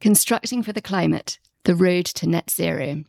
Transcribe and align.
Constructing 0.00 0.62
for 0.62 0.72
the 0.72 0.80
Climate 0.80 1.40
The 1.64 1.74
Road 1.74 2.06
to 2.06 2.28
Net 2.28 2.50
Zero. 2.50 3.02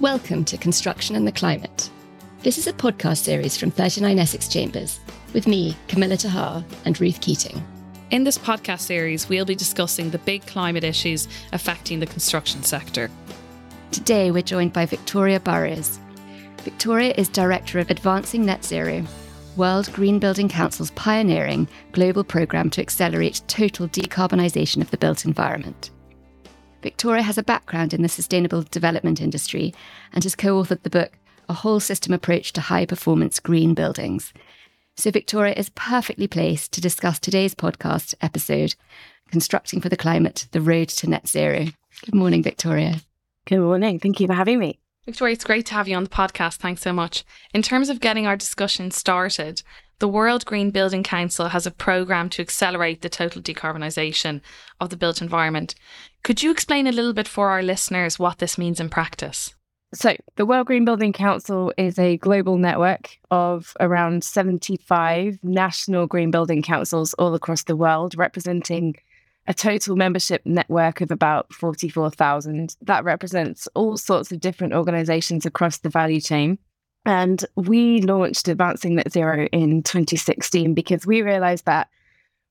Welcome 0.00 0.46
to 0.46 0.56
Construction 0.56 1.16
and 1.16 1.26
the 1.26 1.32
Climate. 1.32 1.90
This 2.42 2.56
is 2.56 2.66
a 2.66 2.72
podcast 2.72 3.18
series 3.18 3.58
from 3.58 3.70
39 3.70 4.18
Essex 4.18 4.48
Chambers 4.48 5.00
with 5.34 5.46
me, 5.46 5.76
Camilla 5.86 6.16
ter 6.16 6.30
Haar, 6.30 6.64
and 6.86 6.98
Ruth 6.98 7.20
Keating. 7.20 7.62
In 8.10 8.24
this 8.24 8.38
podcast 8.38 8.80
series, 8.80 9.28
we'll 9.28 9.44
be 9.44 9.54
discussing 9.54 10.08
the 10.08 10.18
big 10.20 10.46
climate 10.46 10.82
issues 10.82 11.28
affecting 11.52 12.00
the 12.00 12.06
construction 12.06 12.62
sector. 12.62 13.10
Today, 13.92 14.30
we're 14.30 14.40
joined 14.40 14.72
by 14.72 14.86
Victoria 14.86 15.40
Burrows. 15.40 15.98
Victoria 16.62 17.12
is 17.18 17.28
Director 17.28 17.80
of 17.80 17.90
Advancing 17.90 18.46
Net 18.46 18.64
Zero 18.64 19.04
World 19.58 19.92
Green 19.92 20.20
Building 20.20 20.48
Council's 20.48 20.92
pioneering 20.92 21.66
global 21.90 22.22
programme 22.22 22.70
to 22.70 22.80
accelerate 22.80 23.42
total 23.48 23.88
decarbonisation 23.88 24.80
of 24.80 24.92
the 24.92 24.96
built 24.96 25.24
environment. 25.24 25.90
Victoria 26.80 27.22
has 27.22 27.38
a 27.38 27.42
background 27.42 27.92
in 27.92 28.02
the 28.02 28.08
sustainable 28.08 28.62
development 28.62 29.20
industry 29.20 29.74
and 30.12 30.22
has 30.22 30.36
co 30.36 30.62
authored 30.62 30.84
the 30.84 30.90
book 30.90 31.18
A 31.48 31.54
Whole 31.54 31.80
System 31.80 32.14
Approach 32.14 32.52
to 32.52 32.60
High 32.60 32.86
Performance 32.86 33.40
Green 33.40 33.74
Buildings. 33.74 34.32
So, 34.96 35.10
Victoria 35.10 35.54
is 35.54 35.70
perfectly 35.70 36.28
placed 36.28 36.70
to 36.72 36.80
discuss 36.80 37.18
today's 37.18 37.56
podcast 37.56 38.14
episode 38.20 38.76
Constructing 39.32 39.80
for 39.80 39.88
the 39.88 39.96
Climate 39.96 40.46
The 40.52 40.60
Road 40.60 40.88
to 40.90 41.10
Net 41.10 41.26
Zero. 41.26 41.66
Good 42.04 42.14
morning, 42.14 42.44
Victoria. 42.44 43.00
Good 43.44 43.58
morning. 43.58 43.98
Thank 43.98 44.20
you 44.20 44.28
for 44.28 44.34
having 44.34 44.60
me. 44.60 44.78
Victoria, 45.08 45.32
it's 45.32 45.44
great 45.44 45.64
to 45.64 45.72
have 45.72 45.88
you 45.88 45.96
on 45.96 46.04
the 46.04 46.10
podcast. 46.10 46.56
Thanks 46.56 46.82
so 46.82 46.92
much. 46.92 47.24
In 47.54 47.62
terms 47.62 47.88
of 47.88 47.98
getting 47.98 48.26
our 48.26 48.36
discussion 48.36 48.90
started, 48.90 49.62
the 50.00 50.06
World 50.06 50.44
Green 50.44 50.70
Building 50.70 51.02
Council 51.02 51.48
has 51.48 51.66
a 51.66 51.70
programme 51.70 52.28
to 52.28 52.42
accelerate 52.42 53.00
the 53.00 53.08
total 53.08 53.40
decarbonisation 53.40 54.42
of 54.82 54.90
the 54.90 54.98
built 54.98 55.22
environment. 55.22 55.74
Could 56.24 56.42
you 56.42 56.50
explain 56.50 56.86
a 56.86 56.92
little 56.92 57.14
bit 57.14 57.26
for 57.26 57.48
our 57.48 57.62
listeners 57.62 58.18
what 58.18 58.36
this 58.36 58.58
means 58.58 58.80
in 58.80 58.90
practice? 58.90 59.54
So, 59.94 60.14
the 60.36 60.44
World 60.44 60.66
Green 60.66 60.84
Building 60.84 61.14
Council 61.14 61.72
is 61.78 61.98
a 61.98 62.18
global 62.18 62.58
network 62.58 63.16
of 63.30 63.72
around 63.80 64.22
75 64.24 65.38
national 65.42 66.06
green 66.06 66.30
building 66.30 66.60
councils 66.60 67.14
all 67.14 67.34
across 67.34 67.64
the 67.64 67.76
world, 67.76 68.14
representing 68.14 68.96
a 69.48 69.54
total 69.54 69.96
membership 69.96 70.42
network 70.44 71.00
of 71.00 71.10
about 71.10 71.52
44,000. 71.54 72.76
That 72.82 73.02
represents 73.02 73.66
all 73.74 73.96
sorts 73.96 74.30
of 74.30 74.40
different 74.40 74.74
organizations 74.74 75.46
across 75.46 75.78
the 75.78 75.88
value 75.88 76.20
chain. 76.20 76.58
And 77.06 77.42
we 77.56 78.02
launched 78.02 78.46
Advancing 78.46 78.96
Net 78.96 79.10
Zero 79.10 79.46
in 79.46 79.82
2016 79.82 80.74
because 80.74 81.06
we 81.06 81.22
realized 81.22 81.64
that 81.64 81.88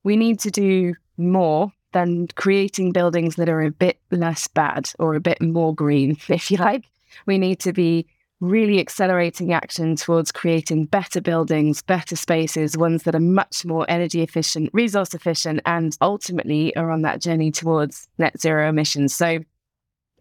we 0.04 0.18
need 0.18 0.40
to 0.40 0.52
do 0.52 0.96
more 1.18 1.72
than 1.94 2.28
creating 2.30 2.94
buildings 2.94 3.36
that 3.36 3.48
are 3.48 3.62
a 3.62 3.72
bit 3.72 4.00
less 4.10 4.48
bad 4.48 4.90
or 4.98 5.14
a 5.14 5.20
bit 5.20 5.40
more 5.40 5.76
green, 5.76 6.18
if 6.30 6.50
you 6.50 6.58
like. 6.58 6.86
We 7.28 7.38
need 7.38 7.60
to 7.60 7.74
be 7.74 8.08
really 8.40 8.80
accelerating 8.80 9.52
action 9.52 9.96
towards 9.96 10.32
creating 10.32 10.86
better 10.86 11.20
buildings, 11.20 11.82
better 11.82 12.16
spaces, 12.16 12.78
ones 12.78 13.04
that 13.04 13.16
are 13.16 13.20
much 13.20 13.66
more 13.66 13.86
energy 13.90 14.22
efficient, 14.22 14.70
resource 14.74 15.14
efficient, 15.14 15.60
and 15.66 15.98
ultimately 16.02 16.76
are 16.76 16.92
on 16.92 17.02
that 17.02 17.22
journey 17.22 17.52
towards 17.52 18.08
net 18.18 18.40
zero 18.40 18.70
emissions. 18.70 19.16
So, 19.16 19.40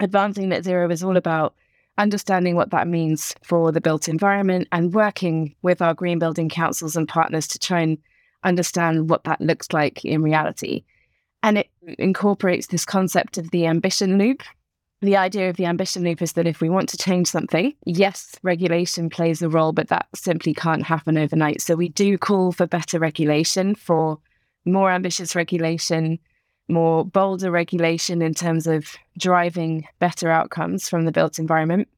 advancing 0.00 0.48
net 0.48 0.64
zero 0.64 0.90
is 0.90 1.02
all 1.02 1.16
about 1.16 1.54
understanding 1.98 2.56
what 2.56 2.70
that 2.70 2.88
means 2.88 3.34
for 3.42 3.72
the 3.72 3.80
built 3.80 4.08
environment 4.08 4.68
and 4.72 4.94
working 4.94 5.54
with 5.62 5.80
our 5.80 5.94
green 5.94 6.18
building 6.18 6.48
councils 6.48 6.96
and 6.96 7.08
partners 7.08 7.46
to 7.48 7.58
try 7.58 7.80
and 7.80 7.98
understand 8.44 9.08
what 9.10 9.24
that 9.24 9.40
looks 9.40 9.72
like 9.72 10.04
in 10.04 10.22
reality. 10.22 10.84
And 11.42 11.58
it 11.58 11.70
incorporates 11.98 12.68
this 12.68 12.84
concept 12.84 13.38
of 13.38 13.50
the 13.50 13.66
ambition 13.66 14.18
loop, 14.18 14.42
the 15.06 15.16
idea 15.16 15.48
of 15.48 15.56
the 15.56 15.66
ambition 15.66 16.04
loop 16.04 16.22
is 16.22 16.32
that 16.32 16.46
if 16.46 16.60
we 16.60 16.68
want 16.68 16.88
to 16.90 16.96
change 16.96 17.28
something, 17.28 17.74
yes, 17.84 18.36
regulation 18.42 19.08
plays 19.08 19.42
a 19.42 19.48
role, 19.48 19.72
but 19.72 19.88
that 19.88 20.06
simply 20.14 20.54
can't 20.54 20.82
happen 20.82 21.16
overnight. 21.16 21.60
So 21.60 21.74
we 21.74 21.88
do 21.88 22.18
call 22.18 22.52
for 22.52 22.66
better 22.66 22.98
regulation, 22.98 23.74
for 23.74 24.18
more 24.64 24.90
ambitious 24.90 25.34
regulation, 25.34 26.18
more 26.68 27.04
bolder 27.04 27.50
regulation 27.50 28.22
in 28.22 28.34
terms 28.34 28.66
of 28.66 28.96
driving 29.18 29.86
better 29.98 30.30
outcomes 30.30 30.88
from 30.88 31.04
the 31.04 31.12
built 31.12 31.38
environment. 31.38 31.88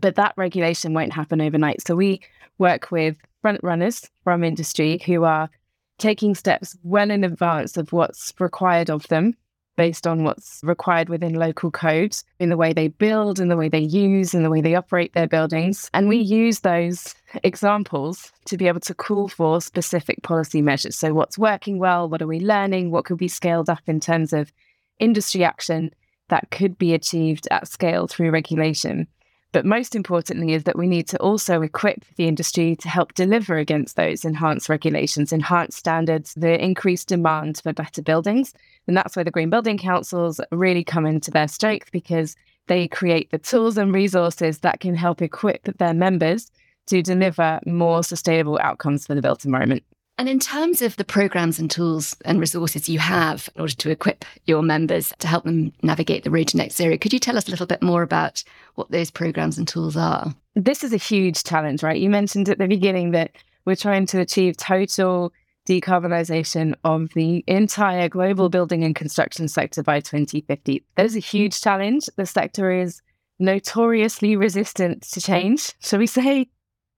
But 0.00 0.16
that 0.16 0.34
regulation 0.36 0.94
won't 0.94 1.12
happen 1.12 1.40
overnight. 1.40 1.86
So 1.86 1.96
we 1.96 2.20
work 2.58 2.90
with 2.90 3.16
front 3.42 3.60
runners 3.62 4.08
from 4.24 4.44
industry 4.44 5.02
who 5.06 5.24
are 5.24 5.50
taking 5.98 6.34
steps 6.34 6.76
well 6.82 7.10
in 7.10 7.24
advance 7.24 7.76
of 7.76 7.92
what's 7.92 8.32
required 8.38 8.90
of 8.90 9.06
them 9.08 9.34
based 9.76 10.06
on 10.06 10.24
what's 10.24 10.60
required 10.62 11.08
within 11.08 11.34
local 11.34 11.70
codes 11.70 12.24
in 12.38 12.48
the 12.48 12.56
way 12.56 12.72
they 12.72 12.88
build, 12.88 13.38
in 13.38 13.48
the 13.48 13.56
way 13.56 13.68
they 13.68 13.80
use, 13.80 14.34
in 14.34 14.42
the 14.42 14.50
way 14.50 14.60
they 14.60 14.74
operate 14.74 15.12
their 15.12 15.28
buildings. 15.28 15.90
And 15.94 16.08
we 16.08 16.16
use 16.16 16.60
those 16.60 17.14
examples 17.44 18.32
to 18.46 18.56
be 18.56 18.68
able 18.68 18.80
to 18.80 18.94
call 18.94 19.28
for 19.28 19.60
specific 19.60 20.22
policy 20.22 20.62
measures. 20.62 20.96
So, 20.96 21.14
what's 21.14 21.38
working 21.38 21.78
well? 21.78 22.08
What 22.08 22.22
are 22.22 22.26
we 22.26 22.40
learning? 22.40 22.90
What 22.90 23.04
could 23.04 23.18
be 23.18 23.28
scaled 23.28 23.70
up 23.70 23.82
in 23.86 24.00
terms 24.00 24.32
of 24.32 24.52
industry 24.98 25.44
action 25.44 25.90
that 26.28 26.50
could 26.50 26.78
be 26.78 26.94
achieved 26.94 27.46
at 27.50 27.68
scale 27.68 28.06
through 28.06 28.30
regulation? 28.30 29.06
But 29.56 29.64
most 29.64 29.94
importantly, 29.94 30.52
is 30.52 30.64
that 30.64 30.76
we 30.76 30.86
need 30.86 31.08
to 31.08 31.16
also 31.16 31.62
equip 31.62 32.04
the 32.16 32.28
industry 32.28 32.76
to 32.76 32.90
help 32.90 33.14
deliver 33.14 33.56
against 33.56 33.96
those 33.96 34.22
enhanced 34.22 34.68
regulations, 34.68 35.32
enhanced 35.32 35.78
standards, 35.78 36.34
the 36.34 36.62
increased 36.62 37.08
demand 37.08 37.62
for 37.62 37.72
better 37.72 38.02
buildings. 38.02 38.52
And 38.86 38.94
that's 38.94 39.16
where 39.16 39.24
the 39.24 39.30
Green 39.30 39.48
Building 39.48 39.78
Councils 39.78 40.42
really 40.52 40.84
come 40.84 41.06
into 41.06 41.30
their 41.30 41.48
strength 41.48 41.90
because 41.90 42.36
they 42.66 42.86
create 42.86 43.30
the 43.30 43.38
tools 43.38 43.78
and 43.78 43.94
resources 43.94 44.58
that 44.58 44.80
can 44.80 44.94
help 44.94 45.22
equip 45.22 45.78
their 45.78 45.94
members 45.94 46.52
to 46.88 47.00
deliver 47.00 47.58
more 47.64 48.04
sustainable 48.04 48.58
outcomes 48.60 49.06
for 49.06 49.14
the 49.14 49.22
built 49.22 49.46
environment. 49.46 49.84
And 50.18 50.28
in 50.30 50.38
terms 50.38 50.80
of 50.80 50.96
the 50.96 51.04
programs 51.04 51.58
and 51.58 51.70
tools 51.70 52.16
and 52.24 52.40
resources 52.40 52.88
you 52.88 52.98
have 52.98 53.50
in 53.54 53.60
order 53.60 53.74
to 53.74 53.90
equip 53.90 54.24
your 54.46 54.62
members 54.62 55.12
to 55.18 55.28
help 55.28 55.44
them 55.44 55.72
navigate 55.82 56.24
the 56.24 56.30
road 56.30 56.48
to 56.48 56.56
net 56.56 56.72
zero, 56.72 56.96
could 56.96 57.12
you 57.12 57.18
tell 57.18 57.36
us 57.36 57.48
a 57.48 57.50
little 57.50 57.66
bit 57.66 57.82
more 57.82 58.02
about 58.02 58.42
what 58.76 58.90
those 58.90 59.10
programs 59.10 59.58
and 59.58 59.68
tools 59.68 59.96
are? 59.96 60.34
This 60.54 60.82
is 60.82 60.94
a 60.94 60.98
huge 60.98 61.44
challenge, 61.44 61.82
right? 61.82 62.00
You 62.00 62.08
mentioned 62.08 62.48
at 62.48 62.56
the 62.58 62.66
beginning 62.66 63.10
that 63.10 63.32
we're 63.66 63.76
trying 63.76 64.06
to 64.06 64.20
achieve 64.20 64.56
total 64.56 65.34
decarbonisation 65.68 66.74
of 66.84 67.10
the 67.14 67.44
entire 67.46 68.08
global 68.08 68.48
building 68.48 68.84
and 68.84 68.94
construction 68.94 69.48
sector 69.48 69.82
by 69.82 70.00
2050. 70.00 70.82
That 70.94 71.06
is 71.06 71.16
a 71.16 71.20
huge 71.20 71.60
challenge. 71.60 72.08
The 72.16 72.24
sector 72.24 72.70
is 72.70 73.02
notoriously 73.38 74.36
resistant 74.36 75.02
to 75.02 75.20
change, 75.20 75.74
shall 75.80 75.98
we 75.98 76.06
say? 76.06 76.48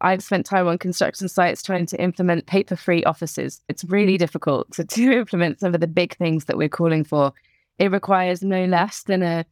I've 0.00 0.22
spent 0.22 0.46
time 0.46 0.68
on 0.68 0.78
construction 0.78 1.28
sites 1.28 1.62
trying 1.62 1.86
to 1.86 2.00
implement 2.00 2.46
paper 2.46 2.76
free 2.76 3.02
offices. 3.04 3.60
It's 3.68 3.84
really 3.84 4.14
mm. 4.14 4.18
difficult 4.18 4.70
to, 4.72 4.84
to 4.84 5.12
implement 5.12 5.60
some 5.60 5.74
of 5.74 5.80
the 5.80 5.86
big 5.86 6.16
things 6.16 6.44
that 6.44 6.56
we're 6.56 6.68
calling 6.68 7.04
for. 7.04 7.32
It 7.78 7.90
requires 7.90 8.42
no 8.42 8.64
less 8.64 9.02
than 9.02 9.22
a 9.22 9.44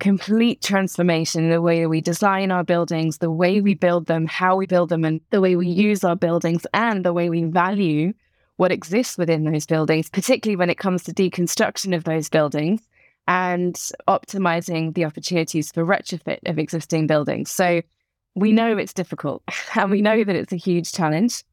complete 0.00 0.60
transformation 0.60 1.44
in 1.44 1.50
the 1.50 1.62
way 1.62 1.86
we 1.86 2.00
design 2.00 2.50
our 2.50 2.64
buildings, 2.64 3.18
the 3.18 3.30
way 3.30 3.60
we 3.60 3.74
mm. 3.74 3.80
build 3.80 4.06
them, 4.06 4.26
how 4.26 4.56
we 4.56 4.66
build 4.66 4.88
them, 4.88 5.04
and 5.04 5.20
the 5.30 5.40
way 5.40 5.54
we 5.54 5.68
use 5.68 6.02
our 6.02 6.16
buildings, 6.16 6.66
and 6.74 7.04
the 7.04 7.12
way 7.12 7.30
we 7.30 7.44
value 7.44 8.12
what 8.56 8.72
exists 8.72 9.16
within 9.16 9.44
those 9.44 9.66
buildings, 9.66 10.10
particularly 10.10 10.56
when 10.56 10.70
it 10.70 10.78
comes 10.78 11.02
to 11.04 11.12
deconstruction 11.12 11.96
of 11.96 12.04
those 12.04 12.28
buildings 12.28 12.80
and 13.28 13.74
optimizing 14.08 14.94
the 14.94 15.04
opportunities 15.04 15.70
for 15.70 15.84
retrofit 15.84 16.38
of 16.46 16.58
existing 16.58 17.06
buildings. 17.06 17.50
So 17.50 17.82
we 18.34 18.52
know 18.52 18.76
it's 18.76 18.92
difficult 18.92 19.42
and 19.74 19.90
we 19.90 20.02
know 20.02 20.24
that 20.24 20.36
it's 20.36 20.52
a 20.52 20.56
huge 20.56 20.92
challenge. 20.92 21.44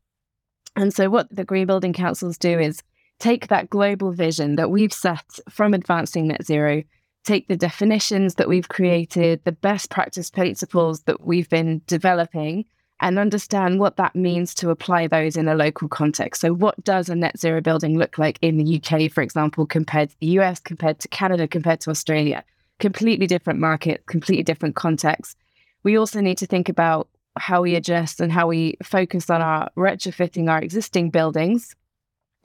And 0.76 0.94
so, 0.94 1.10
what 1.10 1.34
the 1.34 1.44
Green 1.44 1.68
Building 1.68 1.94
Councils 1.94 2.38
do 2.38 2.60
is 2.60 2.82
take 3.20 3.48
that 3.48 3.70
global 3.70 4.12
vision 4.12 4.56
that 4.56 4.72
we've 4.72 4.94
set 4.94 5.26
from 5.50 5.74
advancing 5.74 6.28
net 6.28 6.46
zero, 6.46 6.84
take 7.26 7.48
the 7.48 7.58
definitions 7.58 8.36
that 8.36 8.48
we've 8.48 8.70
created, 8.70 9.42
the 9.44 9.52
best 9.52 9.90
practice 9.90 10.30
principles 10.30 11.02
that 11.02 11.26
we've 11.26 11.50
been 11.50 11.82
developing, 11.86 12.66
and 13.02 13.20
understand 13.20 13.80
what 13.80 13.98
that 13.98 14.16
means 14.16 14.54
to 14.56 14.70
apply 14.70 15.08
those 15.08 15.36
in 15.36 15.48
a 15.48 15.56
local 15.56 15.88
context. 15.88 16.40
So, 16.40 16.54
what 16.54 16.82
does 16.84 17.10
a 17.10 17.16
net 17.16 17.38
zero 17.38 17.62
building 17.62 17.98
look 17.98 18.18
like 18.18 18.38
in 18.42 18.58
the 18.58 18.82
UK, 18.82 19.12
for 19.12 19.22
example, 19.22 19.66
compared 19.66 20.12
to 20.12 20.20
the 20.20 20.40
US, 20.40 20.60
compared 20.60 21.00
to 21.00 21.08
Canada, 21.10 21.48
compared 21.48 21.82
to 21.82 21.90
Australia? 21.90 22.44
Completely 22.80 23.28
different 23.28 23.60
market, 23.60 24.06
completely 24.06 24.44
different 24.44 24.76
context 24.76 25.36
we 25.84 25.98
also 25.98 26.22
need 26.22 26.38
to 26.40 26.46
think 26.46 26.70
about 26.70 27.08
how 27.38 27.62
we 27.62 27.76
adjust 27.76 28.20
and 28.20 28.32
how 28.32 28.48
we 28.48 28.78
focus 28.84 29.30
on 29.30 29.42
our 29.42 29.70
retrofitting 29.78 30.50
our 30.50 30.62
existing 30.62 31.10
buildings 31.10 31.76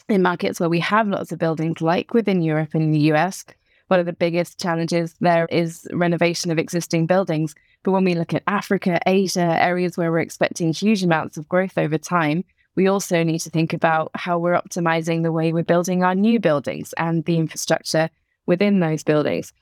in 0.08 0.22
markets 0.22 0.60
where 0.60 0.68
we 0.68 0.80
have 0.80 1.08
lots 1.08 1.32
of 1.32 1.38
buildings, 1.38 1.80
like 1.80 2.14
within 2.14 2.42
Europe 2.42 2.74
and 2.74 2.94
the 2.94 3.12
US. 3.12 3.44
One 3.88 4.00
of 4.00 4.06
the 4.06 4.12
biggest 4.12 4.60
challenges 4.60 5.14
there 5.20 5.46
is 5.46 5.86
renovation 5.92 6.50
of 6.50 6.58
existing 6.58 7.06
buildings. 7.06 7.54
But 7.82 7.92
when 7.92 8.04
we 8.04 8.14
look 8.14 8.32
at 8.32 8.42
Africa, 8.46 9.00
Asia, 9.06 9.62
areas 9.62 9.96
where 9.96 10.10
we're 10.10 10.20
expecting 10.20 10.72
huge 10.72 11.02
amounts 11.02 11.36
of 11.36 11.48
growth 11.48 11.76
over 11.76 11.98
time, 11.98 12.44
we 12.76 12.88
also 12.88 13.22
need 13.22 13.40
to 13.40 13.50
think 13.50 13.72
about 13.72 14.10
how 14.14 14.38
we're 14.38 14.60
optimizing 14.60 15.22
the 15.22 15.32
way 15.32 15.52
we're 15.52 15.62
building 15.62 16.02
our 16.02 16.14
new 16.14 16.40
buildings 16.40 16.92
and 16.94 17.24
the 17.24 17.36
infrastructure 17.36 18.08
within 18.46 18.80
those 18.80 19.02
buildings. 19.02 19.52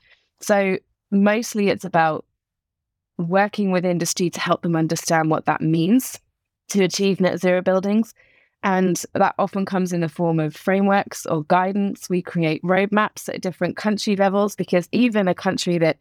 So 0.41 0.77
mostly 1.11 1.69
it's 1.69 1.85
about 1.85 2.25
working 3.17 3.71
with 3.71 3.85
industry 3.85 4.29
to 4.29 4.39
help 4.39 4.61
them 4.61 4.75
understand 4.75 5.29
what 5.29 5.45
that 5.45 5.61
means 5.61 6.19
to 6.69 6.83
achieve 6.83 7.19
net 7.19 7.39
zero 7.39 7.61
buildings. 7.61 8.13
And 8.63 9.03
that 9.13 9.35
often 9.37 9.65
comes 9.65 9.91
in 9.91 10.01
the 10.01 10.09
form 10.09 10.39
of 10.39 10.55
frameworks 10.55 11.25
or 11.25 11.43
guidance. 11.43 12.09
We 12.09 12.21
create 12.21 12.63
roadmaps 12.63 13.27
at 13.27 13.41
different 13.41 13.75
country 13.75 14.15
levels 14.15 14.55
because 14.55 14.87
even 14.91 15.27
a 15.27 15.35
country 15.35 15.77
that 15.79 15.97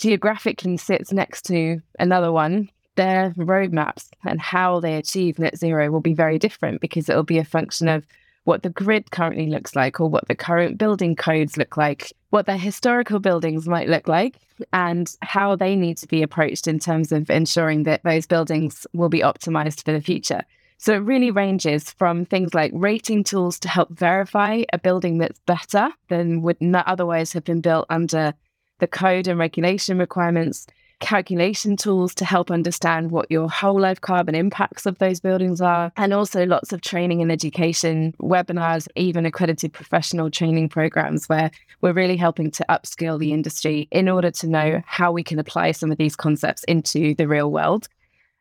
geographically 0.00 0.76
sits 0.76 1.12
next 1.12 1.42
to 1.42 1.80
another 1.98 2.32
one, 2.32 2.68
their 2.96 3.30
roadmaps 3.36 4.08
and 4.24 4.40
how 4.40 4.80
they 4.80 4.96
achieve 4.96 5.38
net 5.38 5.56
zero 5.56 5.90
will 5.90 6.00
be 6.00 6.14
very 6.14 6.38
different 6.38 6.80
because 6.80 7.08
it 7.08 7.14
will 7.14 7.22
be 7.22 7.38
a 7.38 7.44
function 7.44 7.88
of 7.88 8.04
what 8.44 8.62
the 8.62 8.70
grid 8.70 9.10
currently 9.10 9.46
looks 9.46 9.74
like 9.74 10.00
or 10.00 10.08
what 10.08 10.28
the 10.28 10.34
current 10.34 10.78
building 10.78 11.16
codes 11.16 11.56
look 11.56 11.76
like, 11.76 12.12
what 12.30 12.46
their 12.46 12.58
historical 12.58 13.18
buildings 13.18 13.66
might 13.66 13.88
look 13.88 14.06
like, 14.06 14.36
and 14.72 15.16
how 15.22 15.56
they 15.56 15.74
need 15.74 15.96
to 15.98 16.08
be 16.08 16.22
approached 16.22 16.68
in 16.68 16.78
terms 16.78 17.10
of 17.10 17.30
ensuring 17.30 17.84
that 17.84 18.02
those 18.04 18.26
buildings 18.26 18.86
will 18.92 19.08
be 19.08 19.20
optimized 19.20 19.82
for 19.84 19.92
the 19.92 20.00
future. 20.00 20.42
So 20.76 20.94
it 20.94 20.98
really 20.98 21.30
ranges 21.30 21.90
from 21.90 22.26
things 22.26 22.52
like 22.52 22.72
rating 22.74 23.24
tools 23.24 23.58
to 23.60 23.68
help 23.68 23.90
verify 23.90 24.64
a 24.72 24.78
building 24.78 25.18
that's 25.18 25.40
better 25.46 25.88
than 26.08 26.42
would 26.42 26.60
not 26.60 26.86
otherwise 26.86 27.32
have 27.32 27.44
been 27.44 27.62
built 27.62 27.86
under 27.88 28.34
the 28.80 28.86
code 28.86 29.26
and 29.26 29.38
regulation 29.38 29.98
requirements 29.98 30.66
calculation 31.00 31.76
tools 31.76 32.14
to 32.14 32.24
help 32.24 32.50
understand 32.50 33.10
what 33.10 33.30
your 33.30 33.48
whole 33.48 33.80
life 33.80 34.00
carbon 34.00 34.34
impacts 34.34 34.86
of 34.86 34.98
those 34.98 35.20
buildings 35.20 35.60
are, 35.60 35.92
and 35.96 36.12
also 36.12 36.46
lots 36.46 36.72
of 36.72 36.80
training 36.80 37.20
and 37.20 37.30
education, 37.30 38.14
webinars, 38.20 38.88
even 38.96 39.26
accredited 39.26 39.72
professional 39.72 40.30
training 40.30 40.68
programs 40.68 41.28
where 41.28 41.50
we're 41.80 41.92
really 41.92 42.16
helping 42.16 42.50
to 42.50 42.64
upskill 42.68 43.18
the 43.18 43.32
industry 43.32 43.88
in 43.90 44.08
order 44.08 44.30
to 44.30 44.46
know 44.46 44.82
how 44.86 45.12
we 45.12 45.22
can 45.22 45.38
apply 45.38 45.72
some 45.72 45.90
of 45.90 45.98
these 45.98 46.16
concepts 46.16 46.64
into 46.64 47.14
the 47.14 47.28
real 47.28 47.50
world. 47.50 47.88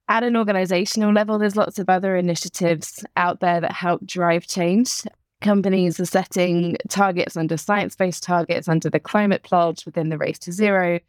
At 0.09 0.23
an 0.23 0.35
organizational 0.35 1.13
level, 1.13 1.39
there's 1.39 1.55
lots 1.55 1.79
of 1.79 1.89
other 1.89 2.15
initiatives 2.17 3.05
out 3.15 3.39
there 3.39 3.61
that 3.61 3.71
help 3.71 4.05
drive 4.05 4.45
change 4.47 5.03
companies 5.43 5.99
are 5.99 6.05
setting 6.05 6.77
targets 6.89 7.37
under 7.37 7.57
science 7.57 7.95
based 7.95 8.23
targets 8.23 8.67
under 8.67 8.89
the 8.89 8.99
climate 8.99 9.43
pledge 9.43 9.85
within 9.85 10.09
the 10.09 10.17
race 10.17 10.39
to 10.39 10.51
zero 10.51 10.99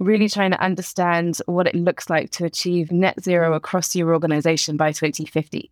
really 0.00 0.28
trying 0.28 0.50
to 0.50 0.60
understand 0.60 1.38
what 1.46 1.66
it 1.66 1.74
looks 1.74 2.10
like 2.10 2.30
to 2.30 2.44
achieve 2.44 2.90
net 2.90 3.22
zero 3.22 3.52
across 3.54 3.94
your 3.94 4.12
organization 4.12 4.76
by 4.76 4.90
2050. 4.90 5.70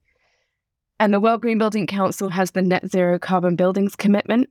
And 1.00 1.14
the 1.14 1.20
World 1.20 1.40
Green 1.40 1.58
Building 1.58 1.86
Council 1.86 2.28
has 2.28 2.50
the 2.50 2.62
Net 2.62 2.90
Zero 2.90 3.18
Carbon 3.18 3.56
Buildings 3.56 3.94
Commitment, 3.94 4.50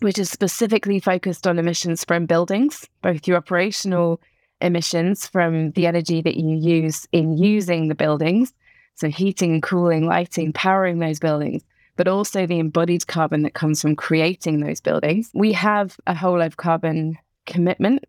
which 0.00 0.18
is 0.18 0.30
specifically 0.30 0.98
focused 0.98 1.46
on 1.46 1.58
emissions 1.58 2.02
from 2.02 2.26
buildings, 2.26 2.86
both 3.02 3.28
your 3.28 3.36
operational 3.36 4.20
emissions 4.62 5.26
from 5.26 5.72
the 5.72 5.86
energy 5.86 6.22
that 6.22 6.36
you 6.36 6.56
use 6.56 7.06
in 7.12 7.36
using 7.36 7.88
the 7.88 7.94
buildings, 7.94 8.54
so 8.94 9.08
heating, 9.08 9.52
and 9.52 9.62
cooling, 9.62 10.06
lighting, 10.06 10.52
powering 10.52 10.98
those 10.98 11.18
buildings, 11.18 11.62
but 11.96 12.08
also 12.08 12.46
the 12.46 12.58
embodied 12.58 13.06
carbon 13.06 13.42
that 13.42 13.54
comes 13.54 13.82
from 13.82 13.94
creating 13.94 14.60
those 14.60 14.80
buildings. 14.80 15.30
We 15.34 15.52
have 15.52 15.98
a 16.06 16.14
whole 16.14 16.38
life 16.38 16.56
carbon 16.56 17.18
commitment 17.44 18.04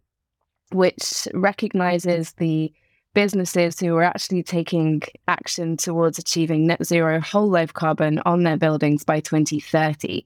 which 0.71 1.27
recognizes 1.33 2.33
the 2.33 2.71
businesses 3.13 3.79
who 3.79 3.95
are 3.95 4.03
actually 4.03 4.43
taking 4.43 5.01
action 5.27 5.75
towards 5.75 6.19
achieving 6.19 6.67
net 6.67 6.85
zero 6.85 7.19
whole 7.19 7.49
life 7.49 7.73
carbon 7.73 8.19
on 8.25 8.43
their 8.43 8.57
buildings 8.57 9.03
by 9.03 9.19
2030. 9.19 10.25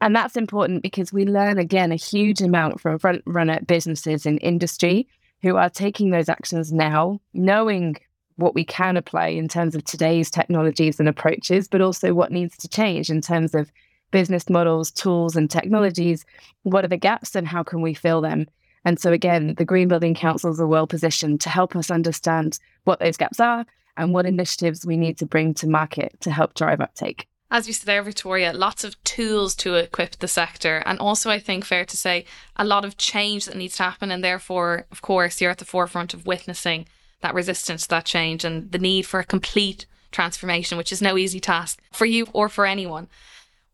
And 0.00 0.14
that's 0.14 0.36
important 0.36 0.82
because 0.82 1.12
we 1.12 1.24
learn 1.24 1.58
again 1.58 1.92
a 1.92 1.96
huge 1.96 2.42
amount 2.42 2.80
from 2.80 2.98
front 2.98 3.22
runner 3.26 3.60
businesses 3.60 4.26
in 4.26 4.38
industry 4.38 5.08
who 5.42 5.56
are 5.56 5.70
taking 5.70 6.10
those 6.10 6.28
actions 6.28 6.72
now, 6.72 7.20
knowing 7.32 7.96
what 8.36 8.54
we 8.54 8.64
can 8.64 8.96
apply 8.96 9.28
in 9.28 9.48
terms 9.48 9.74
of 9.74 9.84
today's 9.84 10.30
technologies 10.30 11.00
and 11.00 11.08
approaches, 11.08 11.68
but 11.68 11.80
also 11.80 12.12
what 12.12 12.32
needs 12.32 12.56
to 12.58 12.68
change 12.68 13.08
in 13.08 13.20
terms 13.20 13.54
of 13.54 13.70
business 14.10 14.50
models, 14.50 14.90
tools, 14.90 15.36
and 15.36 15.50
technologies. 15.50 16.24
What 16.62 16.84
are 16.84 16.88
the 16.88 16.96
gaps 16.96 17.34
and 17.34 17.46
how 17.46 17.62
can 17.62 17.80
we 17.80 17.94
fill 17.94 18.20
them? 18.20 18.46
And 18.86 19.00
so, 19.00 19.10
again, 19.12 19.56
the 19.56 19.64
Green 19.64 19.88
Building 19.88 20.14
Councils 20.14 20.60
are 20.60 20.66
well 20.66 20.86
positioned 20.86 21.40
to 21.40 21.50
help 21.50 21.74
us 21.74 21.90
understand 21.90 22.60
what 22.84 23.00
those 23.00 23.16
gaps 23.16 23.40
are 23.40 23.66
and 23.96 24.14
what 24.14 24.26
initiatives 24.26 24.86
we 24.86 24.96
need 24.96 25.18
to 25.18 25.26
bring 25.26 25.54
to 25.54 25.66
market 25.66 26.16
to 26.20 26.30
help 26.30 26.54
drive 26.54 26.80
uptake. 26.80 27.26
As 27.50 27.66
you 27.66 27.72
said 27.72 27.86
there, 27.86 28.02
Victoria, 28.04 28.52
lots 28.52 28.84
of 28.84 29.02
tools 29.02 29.56
to 29.56 29.74
equip 29.74 30.16
the 30.20 30.28
sector. 30.28 30.84
And 30.86 31.00
also, 31.00 31.30
I 31.30 31.40
think, 31.40 31.64
fair 31.64 31.84
to 31.84 31.96
say, 31.96 32.26
a 32.54 32.64
lot 32.64 32.84
of 32.84 32.96
change 32.96 33.46
that 33.46 33.56
needs 33.56 33.76
to 33.78 33.82
happen. 33.82 34.12
And 34.12 34.22
therefore, 34.22 34.86
of 34.92 35.02
course, 35.02 35.40
you're 35.40 35.50
at 35.50 35.58
the 35.58 35.64
forefront 35.64 36.14
of 36.14 36.24
witnessing 36.24 36.86
that 37.22 37.34
resistance 37.34 37.82
to 37.82 37.88
that 37.88 38.04
change 38.04 38.44
and 38.44 38.70
the 38.70 38.78
need 38.78 39.02
for 39.02 39.18
a 39.18 39.24
complete 39.24 39.86
transformation, 40.12 40.78
which 40.78 40.92
is 40.92 41.02
no 41.02 41.18
easy 41.18 41.40
task 41.40 41.82
for 41.92 42.06
you 42.06 42.28
or 42.32 42.48
for 42.48 42.64
anyone. 42.64 43.08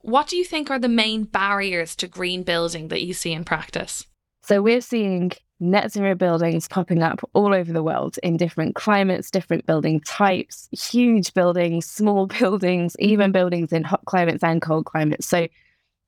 What 0.01 0.27
do 0.27 0.39
you 0.39 0.45
think 0.45 0.71
are 0.71 0.79
the 0.79 0.89
main 0.89 1.25
barriers 1.25 1.95
to 1.97 2.09
green 2.09 2.45
building 2.45 2.89
that 2.89 3.03
you 3.03 3.13
see 3.13 3.33
in 3.33 3.45
practice? 3.45 4.07
So 4.43 4.61
we're 4.61 4.81
seeing 4.81 5.33
net 5.61 5.93
zero 5.93 6.17
buildings 6.17 6.67
popping 6.67 7.03
up 7.03 7.21
all 7.33 7.55
over 7.55 7.73
the 7.73 7.83
world 7.83 8.19
in 8.23 8.37
different 8.37 8.75
climates, 8.75 9.31
different 9.31 9.65
building 9.65 10.01
types, 10.01 10.69
huge 10.73 11.33
buildings, 11.35 11.87
small 11.87 12.27
buildings, 12.39 12.97
even 12.99 13.27
mm-hmm. 13.27 13.33
buildings 13.33 13.73
in 13.73 13.85
hot 13.85 14.05
climates 14.05 14.43
and 14.43 14.61
cold 14.61 14.87
climates. 14.87 15.27
So 15.27 15.47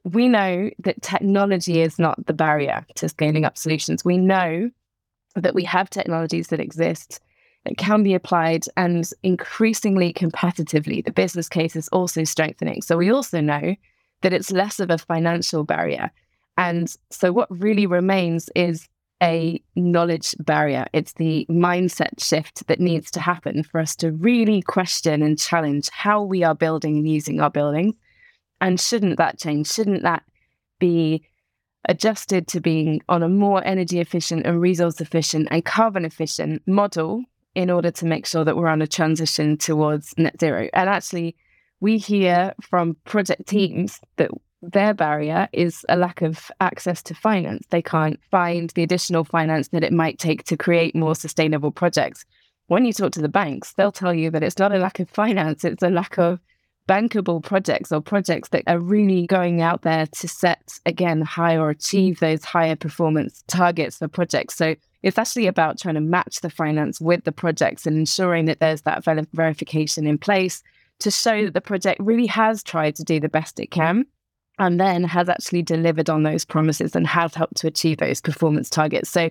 we 0.02 0.28
know 0.28 0.70
that 0.80 1.00
technology 1.00 1.80
is 1.80 1.98
not 1.98 2.26
the 2.26 2.34
barrier 2.34 2.84
to 2.96 3.08
scaling 3.08 3.44
up 3.44 3.56
solutions. 3.56 4.04
We 4.04 4.18
know 4.18 4.70
that 5.36 5.54
we 5.54 5.64
have 5.64 5.88
technologies 5.88 6.48
that 6.48 6.60
exist 6.60 7.20
that 7.64 7.78
can 7.78 8.02
be 8.02 8.14
applied 8.14 8.64
and 8.76 9.08
increasingly 9.22 10.12
competitively. 10.12 11.02
The 11.02 11.12
business 11.12 11.48
case 11.48 11.76
is 11.76 11.88
also 11.88 12.24
strengthening. 12.24 12.82
So 12.82 12.96
we 12.96 13.10
also 13.10 13.40
know 13.40 13.74
that 14.20 14.32
it's 14.32 14.50
less 14.50 14.80
of 14.80 14.90
a 14.90 14.98
financial 14.98 15.64
barrier. 15.64 16.10
And 16.56 16.94
so, 17.10 17.32
what 17.32 17.48
really 17.50 17.86
remains 17.86 18.48
is 18.54 18.88
a 19.22 19.62
knowledge 19.74 20.34
barrier. 20.38 20.86
It's 20.92 21.14
the 21.14 21.46
mindset 21.48 22.22
shift 22.22 22.66
that 22.66 22.80
needs 22.80 23.10
to 23.12 23.20
happen 23.20 23.62
for 23.62 23.80
us 23.80 23.96
to 23.96 24.12
really 24.12 24.60
question 24.60 25.22
and 25.22 25.38
challenge 25.38 25.88
how 25.90 26.22
we 26.22 26.42
are 26.42 26.54
building 26.54 26.98
and 26.98 27.08
using 27.08 27.40
our 27.40 27.50
buildings. 27.50 27.94
And 28.60 28.80
shouldn't 28.80 29.18
that 29.18 29.38
change? 29.38 29.68
Shouldn't 29.68 30.02
that 30.02 30.24
be 30.78 31.26
adjusted 31.88 32.48
to 32.48 32.60
being 32.60 33.02
on 33.08 33.22
a 33.22 33.28
more 33.28 33.64
energy 33.64 34.00
efficient 34.00 34.46
and 34.46 34.60
resource 34.60 35.00
efficient 35.00 35.48
and 35.50 35.64
carbon 35.64 36.04
efficient 36.04 36.62
model 36.66 37.24
in 37.54 37.70
order 37.70 37.90
to 37.90 38.06
make 38.06 38.26
sure 38.26 38.44
that 38.44 38.56
we're 38.56 38.68
on 38.68 38.82
a 38.82 38.86
transition 38.86 39.56
towards 39.56 40.14
net 40.18 40.38
zero? 40.40 40.68
And 40.72 40.88
actually, 40.88 41.36
we 41.80 41.98
hear 41.98 42.54
from 42.62 42.96
project 43.04 43.46
teams 43.46 44.00
that 44.16 44.30
their 44.72 44.94
barrier 44.94 45.48
is 45.52 45.84
a 45.88 45.96
lack 45.96 46.22
of 46.22 46.50
access 46.60 47.02
to 47.04 47.14
finance. 47.14 47.66
They 47.70 47.82
can't 47.82 48.18
find 48.30 48.70
the 48.70 48.82
additional 48.82 49.24
finance 49.24 49.68
that 49.68 49.84
it 49.84 49.92
might 49.92 50.18
take 50.18 50.44
to 50.44 50.56
create 50.56 50.94
more 50.94 51.14
sustainable 51.14 51.70
projects. 51.70 52.24
When 52.66 52.84
you 52.84 52.92
talk 52.92 53.12
to 53.12 53.22
the 53.22 53.28
banks, 53.28 53.74
they'll 53.74 53.92
tell 53.92 54.14
you 54.14 54.30
that 54.30 54.42
it's 54.42 54.58
not 54.58 54.74
a 54.74 54.78
lack 54.78 55.00
of 55.00 55.10
finance, 55.10 55.64
it's 55.64 55.82
a 55.82 55.90
lack 55.90 56.18
of 56.18 56.40
bankable 56.88 57.42
projects 57.42 57.92
or 57.92 58.00
projects 58.00 58.50
that 58.50 58.64
are 58.66 58.78
really 58.78 59.26
going 59.26 59.62
out 59.62 59.82
there 59.82 60.06
to 60.06 60.28
set, 60.28 60.78
again, 60.84 61.22
high 61.22 61.56
or 61.56 61.70
achieve 61.70 62.20
those 62.20 62.44
higher 62.44 62.76
performance 62.76 63.42
targets 63.46 63.98
for 63.98 64.08
projects. 64.08 64.54
So 64.54 64.74
it's 65.02 65.18
actually 65.18 65.46
about 65.46 65.78
trying 65.78 65.94
to 65.94 66.00
match 66.00 66.40
the 66.40 66.50
finance 66.50 67.00
with 67.00 67.24
the 67.24 67.32
projects 67.32 67.86
and 67.86 67.96
ensuring 67.96 68.46
that 68.46 68.60
there's 68.60 68.82
that 68.82 69.04
verification 69.32 70.06
in 70.06 70.18
place 70.18 70.62
to 71.00 71.10
show 71.10 71.44
that 71.44 71.54
the 71.54 71.60
project 71.60 72.00
really 72.00 72.26
has 72.26 72.62
tried 72.62 72.96
to 72.96 73.04
do 73.04 73.18
the 73.18 73.28
best 73.28 73.60
it 73.60 73.70
can 73.70 74.06
and 74.58 74.78
then 74.78 75.04
has 75.04 75.28
actually 75.28 75.62
delivered 75.62 76.08
on 76.08 76.22
those 76.22 76.44
promises 76.44 76.94
and 76.94 77.06
has 77.06 77.34
helped 77.34 77.56
to 77.56 77.66
achieve 77.66 77.98
those 77.98 78.20
performance 78.20 78.70
targets. 78.70 79.10
So 79.10 79.30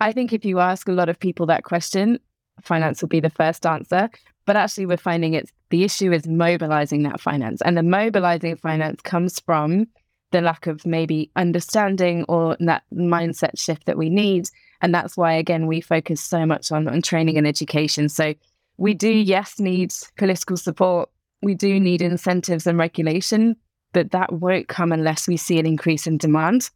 I 0.00 0.12
think 0.12 0.32
if 0.32 0.44
you 0.44 0.58
ask 0.60 0.88
a 0.88 0.92
lot 0.92 1.08
of 1.08 1.18
people 1.18 1.46
that 1.46 1.64
question, 1.64 2.18
finance 2.62 3.00
will 3.00 3.08
be 3.08 3.20
the 3.20 3.30
first 3.30 3.66
answer. 3.66 4.10
But 4.46 4.56
actually, 4.56 4.86
we're 4.86 4.96
finding 4.96 5.34
it's 5.34 5.52
the 5.70 5.84
issue 5.84 6.10
is 6.12 6.26
mobilizing 6.26 7.02
that 7.02 7.20
finance. 7.20 7.60
And 7.62 7.76
the 7.76 7.82
mobilizing 7.82 8.56
finance 8.56 9.02
comes 9.02 9.38
from 9.40 9.86
the 10.30 10.40
lack 10.40 10.66
of 10.66 10.86
maybe 10.86 11.30
understanding 11.36 12.24
or 12.28 12.56
that 12.60 12.82
mindset 12.92 13.58
shift 13.58 13.86
that 13.86 13.98
we 13.98 14.08
need. 14.08 14.48
And 14.80 14.94
that's 14.94 15.16
why, 15.16 15.32
again, 15.34 15.66
we 15.66 15.80
focus 15.80 16.22
so 16.22 16.46
much 16.46 16.72
on, 16.72 16.88
on 16.88 17.02
training 17.02 17.36
and 17.36 17.46
education. 17.46 18.08
So 18.08 18.34
we 18.78 18.94
do, 18.94 19.10
yes, 19.10 19.58
need 19.58 19.92
political 20.16 20.56
support. 20.56 21.10
We 21.42 21.54
do 21.54 21.78
need 21.78 22.00
incentives 22.00 22.66
and 22.66 22.78
regulation, 22.78 23.56
but 23.92 24.10
that 24.10 24.32
won't 24.32 24.68
come 24.68 24.92
unless 24.92 25.26
we 25.26 25.36
see 25.36 25.58
an 25.58 25.66
increase 25.66 26.06
in 26.06 26.18
demand. 26.18 26.70